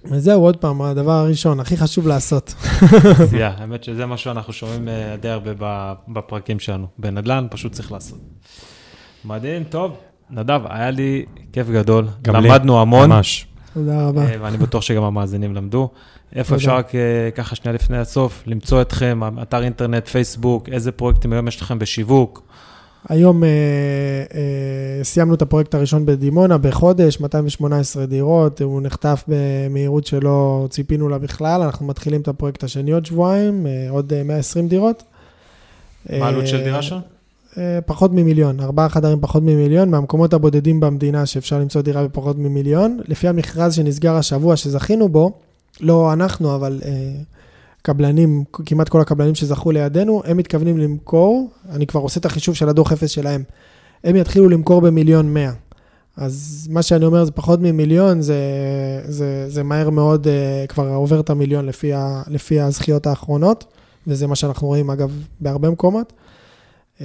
וזהו, 0.06 0.42
עוד 0.42 0.58
פעם, 0.58 0.82
הדבר 0.82 1.12
הראשון, 1.12 1.60
הכי 1.60 1.78
חשוב 1.78 2.08
לעשות. 2.08 2.54
עשייה. 3.24 3.54
האמת 3.58 3.84
שזה 3.84 4.06
מה 4.06 4.18
שאנחנו 4.18 4.54
שומעים 4.54 4.88
אה, 4.88 5.16
די 5.22 5.30
הרבה 5.30 5.52
ב- 5.60 5.94
בפרקים 6.08 6.60
שלנו. 6.60 6.88
בנדל"ן 6.98 7.48
פשוט 7.52 7.72
צריך 7.72 7.92
לעשות. 7.92 8.20
מדהים, 9.26 9.64
טוב. 9.64 9.98
נדב, 10.30 10.62
היה 10.70 10.92
לי 10.92 11.26
כיף 11.54 11.70
גדול. 11.70 12.08
גם 12.22 12.36
לי. 12.36 12.48
למדנו 12.48 12.82
המון, 12.82 13.10
ממש. 13.10 13.48
תודה 13.74 14.08
רבה. 14.08 14.22
אה, 14.22 14.36
ואני 14.42 14.58
בטוח 14.58 14.82
שגם 14.82 15.04
המאזינים 15.04 15.56
למדו. 15.56 15.90
איפה. 16.36 16.56
אפשר 16.56 16.76
רק 16.76 16.96
אה, 16.96 17.30
ככה 17.36 17.56
שנייה 17.56 17.76
לפני 17.76 17.98
הסוף, 17.98 18.44
למצוא 18.48 18.82
אתכם, 18.82 19.20
אתר 19.42 19.64
אינטרנט, 19.64 20.08
פייסבוק, 20.08 20.70
איזה 20.70 20.92
פרויקטים 20.92 21.34
היום 21.34 21.48
יש 21.48 21.62
לכם 21.62 21.80
בשיווק? 21.80 22.47
היום 23.10 23.44
אה, 23.44 23.50
אה, 24.34 25.04
סיימנו 25.04 25.34
את 25.34 25.42
הפרויקט 25.42 25.76
הראשון 25.76 26.06
בדימונה 26.06 26.58
בחודש, 26.58 27.20
218 27.20 28.06
דירות, 28.06 28.62
הוא 28.62 28.82
נחטף 28.82 29.24
במהירות 29.28 30.06
שלא 30.06 30.68
ציפינו 30.70 31.10
לה 31.10 31.18
בכלל, 31.18 31.62
אנחנו 31.62 31.86
מתחילים 31.86 32.22
את 32.22 32.28
הפרויקט 32.28 32.64
השני 32.64 32.92
עוד 32.92 33.06
שבועיים, 33.06 33.68
אה, 33.68 33.90
עוד 33.90 34.14
אה, 34.14 34.24
120 34.24 34.68
דירות. 34.68 35.04
מה 36.10 36.26
העלות 36.26 36.48
של 36.48 36.58
אה, 36.58 36.64
דירה 36.64 36.82
שם? 36.82 37.00
אה, 37.58 37.80
פחות 37.86 38.12
ממיליון, 38.14 38.60
ארבעה 38.60 38.90
חדרים 38.90 39.20
פחות 39.22 39.44
ממיליון, 39.44 39.90
מהמקומות 39.90 40.34
הבודדים 40.34 40.80
במדינה 40.80 41.26
שאפשר 41.26 41.60
למצוא 41.60 41.82
דירה 41.82 42.04
בפחות 42.04 42.38
ממיליון. 42.38 43.00
לפי 43.08 43.28
המכרז 43.28 43.74
שנסגר 43.74 44.16
השבוע 44.16 44.56
שזכינו 44.56 45.10
בו, 45.10 45.32
לא 45.82 46.14
אנחנו, 46.14 46.56
אבל 46.56 46.80
אה, 46.86 46.92
קבלנים, 47.82 48.44
כמעט 48.66 48.90
כל 48.90 49.02
הקבלנים 49.02 49.36
שזכו 49.36 49.72
לידינו, 49.72 50.22
הם 50.26 50.38
מתכוונים 50.38 50.78
למכור, 50.78 51.50
אני 51.70 51.88
כבר 51.88 52.00
עושה 52.00 52.20
את 52.20 52.26
החישוב 52.26 52.56
של 52.56 52.70
הדוח 52.70 52.92
אפס 52.92 53.10
שלהם, 53.10 53.44
הם 54.04 54.16
יתחילו 54.16 54.50
למכור 54.50 54.82
במיליון 54.82 55.34
מאה. 55.34 55.52
אז 56.18 56.68
מה 56.72 56.82
שאני 56.82 57.06
אומר 57.06 57.26
זה 57.26 57.32
פחות 57.32 57.60
ממיליון, 57.62 58.22
זה, 58.22 58.42
זה, 59.06 59.50
זה 59.50 59.64
מהר 59.64 59.90
מאוד 59.90 60.28
uh, 60.28 60.68
כבר 60.68 60.88
עובר 60.88 61.20
את 61.20 61.30
המיליון 61.30 61.66
לפי, 61.66 61.94
ה, 61.94 62.24
לפי 62.28 62.60
הזכיות 62.60 63.08
האחרונות, 63.08 63.66
וזה 64.08 64.28
מה 64.28 64.36
שאנחנו 64.36 64.68
רואים 64.68 64.90
אגב 64.90 65.24
בהרבה 65.40 65.70
מקומות. 65.70 66.14
Uh, 66.98 67.02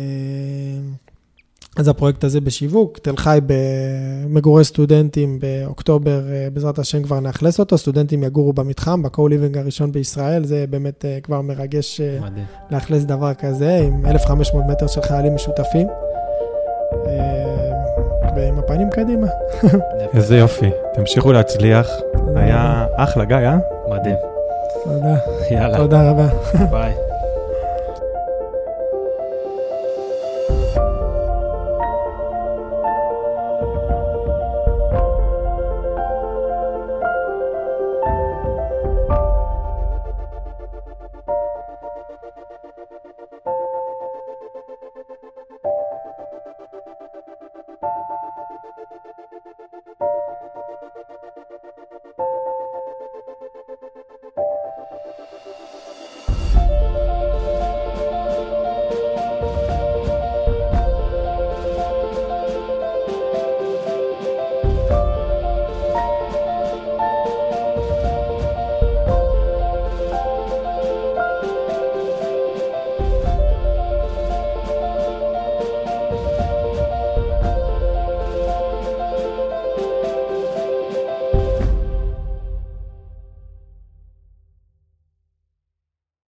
אז 1.77 1.89
הפרויקט 1.89 2.25
הזה 2.25 2.41
בשיווק, 2.41 2.99
תל 2.99 3.17
חי 3.17 3.39
במגורי 3.47 4.65
סטודנטים 4.65 5.39
באוקטובר, 5.39 6.21
uh, 6.21 6.55
בעזרת 6.55 6.79
השם 6.79 7.03
כבר 7.03 7.21
נאכלס 7.21 7.61
אותו, 7.61 7.79
סטודנטים 7.79 8.23
יגורו 8.25 8.53
במתחם, 8.53 9.03
בקו-ליבינג 9.03 9.59
הראשון 9.59 9.93
בישראל, 9.93 10.45
זה 10.45 10.65
באמת 10.71 11.05
uh, 11.05 11.25
כבר 11.25 11.41
מרגש 11.41 12.01
uh, 12.01 12.25
לאכלס 12.71 13.05
דבר 13.05 13.35
כזה, 13.35 13.77
עם 13.77 14.07
1,500 14.07 14.65
מטר 14.67 14.87
של 14.87 15.03
חיילים 15.03 15.35
משותפים. 15.35 15.87
ועם 18.37 18.59
הפנים 18.59 18.91
קדימה. 18.91 19.27
איזה 20.15 20.37
יופי, 20.37 20.71
תמשיכו 20.95 21.33
להצליח. 21.33 21.89
היה 22.37 22.87
אחלה, 22.97 23.25
גיא, 23.25 23.37
אה? 23.37 23.59
מדהים. 23.89 24.17
תודה. 24.85 25.17
יאללה. 25.51 25.77
תודה 25.77 26.11
רבה. 26.11 26.29
ביי. 26.71 27.12